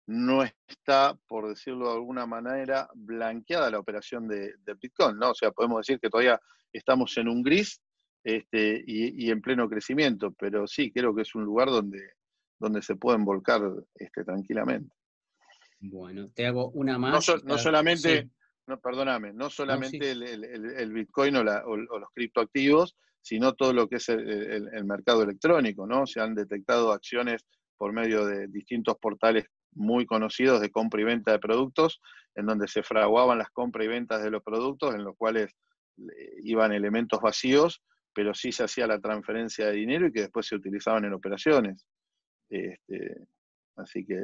no 0.09 0.43
está, 0.43 1.19
por 1.27 1.51
decirlo 1.51 1.89
de 1.89 1.97
alguna 1.97 2.25
manera, 2.25 2.89
blanqueada 2.95 3.71
la 3.71 3.79
operación 3.79 4.27
de, 4.27 4.55
Bitcoin, 4.81 5.19
¿no? 5.19 5.33
O 5.33 5.35
sea, 5.35 5.51
podemos 5.51 5.87
decir 5.87 6.01
que 6.01 6.09
todavía 6.09 6.41
estamos 6.73 7.15
en 7.19 7.29
un 7.29 7.43
gris 7.43 7.83
este, 8.25 8.83
y, 8.87 9.31
en 9.31 9.43
pleno 9.43 9.69
crecimiento, 9.69 10.33
pero 10.33 10.67
sí, 10.67 10.91
creo 10.91 11.15
que 11.15 11.23
es 11.23 11.35
un 11.35 11.45
lugar 11.45 11.69
donde, 11.69 12.13
donde 12.59 12.81
se 12.81 12.97
pueden 12.97 13.23
volcar 13.23 13.61
este, 13.97 14.25
tranquilamente. 14.25 14.95
Bueno, 15.79 16.31
te 16.35 16.47
hago 16.47 16.71
una 16.71 16.97
más. 16.99 17.29
No, 17.45 17.59
solamente, 17.59 18.31
no, 18.67 18.81
perdóname, 18.81 19.35
no 19.35 19.51
solamente 19.51 20.11
el, 20.11 20.93
Bitcoin 20.95 21.37
o, 21.37 21.45
los 21.45 22.11
criptoactivos, 22.15 22.97
sino 23.21 23.53
todo 23.53 23.75
lo 23.75 23.87
que 23.87 23.97
es 23.97 24.09
el, 24.09 24.71
el 24.73 24.85
mercado 24.87 25.23
electrónico, 25.23 25.87
¿no? 25.87 26.07
Se 26.07 26.19
han 26.19 26.35
detectado 26.35 26.93
acciones 26.93 27.45
por 27.77 27.93
medio 27.93 28.25
de 28.25 28.49
distintos 28.49 28.97
portales 28.99 29.45
muy 29.73 30.07
conocidos 30.07 30.61
de 30.61 30.71
compra 30.71 31.01
y 31.01 31.05
venta 31.05 31.33
de 31.33 31.39
productos, 31.39 32.01
en 32.35 32.47
donde 32.47 32.69
se 32.69 32.83
fraguaban 32.83 33.39
las 33.39 33.51
compras 33.51 33.85
y 33.85 33.89
ventas 33.89 34.23
de 34.23 34.31
los 34.31 34.43
productos, 34.43 34.95
en 34.95 35.05
los 35.05 35.17
cuales 35.17 35.53
iban 36.43 36.73
elementos 36.73 37.21
vacíos, 37.21 37.83
pero 38.15 38.35
sí 38.35 38.53
se 38.53 38.65
hacía 38.65 38.87
la 38.87 39.01
transferencia 39.01 39.67
de 39.67 39.73
dinero 39.73 40.07
y 40.07 40.13
que 40.13 40.23
después 40.23 40.47
se 40.47 40.57
utilizaban 40.57 41.05
en 41.05 41.13
operaciones. 41.13 41.87
Este, 42.49 43.27
así 43.77 44.05
que 44.05 44.23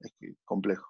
es 0.00 0.12
complejo. 0.44 0.88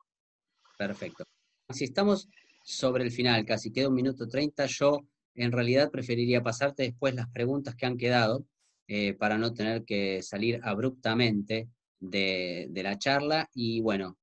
Perfecto. 0.79 1.25
Si 1.71 1.85
estamos 1.85 2.29
sobre 2.63 3.05
el 3.05 3.11
final, 3.11 3.45
casi 3.45 3.73
queda 3.73 3.89
un 3.89 3.95
minuto 3.95 4.29
treinta, 4.29 4.67
yo 4.67 5.01
en 5.35 5.53
realidad 5.53 5.91
preferiría 5.91 6.43
pasarte 6.43 6.85
después 6.85 7.15
las 7.15 7.29
preguntas 7.31 7.75
que 7.75 7.87
han 7.87 7.97
quedado 7.97 8.45
eh, 8.89 9.15
para 9.15 9.39
no 9.39 9.55
tener 9.55 9.85
que 9.85 10.23
salir 10.23 10.61
abruptamente 10.63 11.69
de, 12.03 12.71
la 12.83 12.99
charla 12.99 13.49
y 13.55 13.81
bueno, 13.81 14.19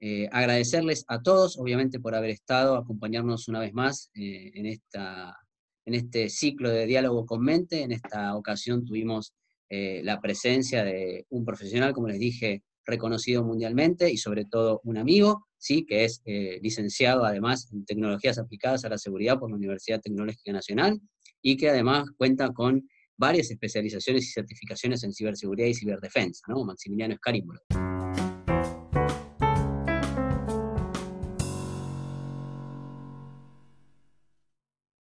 eh, 0.00 0.28
agradecerles 0.30 1.04
a 1.08 1.22
todos, 1.22 1.58
obviamente, 1.58 1.98
por 1.98 2.14
haber 2.14 2.30
estado, 2.30 2.76
acompañarnos 2.76 3.48
una 3.48 3.60
vez 3.60 3.72
más 3.72 4.10
eh, 4.14 4.52
en, 4.54 4.66
esta, 4.66 5.36
en 5.84 5.94
este 5.94 6.28
ciclo 6.28 6.70
de 6.70 6.86
diálogo 6.86 7.24
con 7.24 7.42
mente. 7.42 7.82
En 7.82 7.92
esta 7.92 8.36
ocasión 8.36 8.84
tuvimos 8.84 9.32
eh, 9.68 10.02
la 10.04 10.20
presencia 10.20 10.84
de 10.84 11.26
un 11.30 11.44
profesional, 11.44 11.92
como 11.92 12.08
les 12.08 12.18
dije, 12.18 12.62
reconocido 12.84 13.44
mundialmente 13.44 14.10
y 14.10 14.16
sobre 14.16 14.44
todo 14.44 14.80
un 14.84 14.98
amigo, 14.98 15.46
¿sí? 15.56 15.86
que 15.86 16.04
es 16.04 16.20
licenciado 16.60 17.24
además 17.24 17.70
en 17.72 17.84
tecnologías 17.84 18.38
aplicadas 18.38 18.84
a 18.84 18.88
la 18.88 18.98
seguridad 18.98 19.38
por 19.38 19.50
la 19.50 19.56
Universidad 19.56 20.00
Tecnológica 20.00 20.52
Nacional 20.52 21.00
y 21.40 21.56
que 21.56 21.70
además 21.70 22.10
cuenta 22.16 22.52
con 22.52 22.88
varias 23.22 23.52
especializaciones 23.52 24.24
y 24.24 24.32
certificaciones 24.32 25.04
en 25.04 25.12
ciberseguridad 25.12 25.68
y 25.68 25.74
ciberdefensa, 25.74 26.42
¿no? 26.48 26.64
Maximiliano 26.64 27.14
Escarímbolo. 27.14 27.60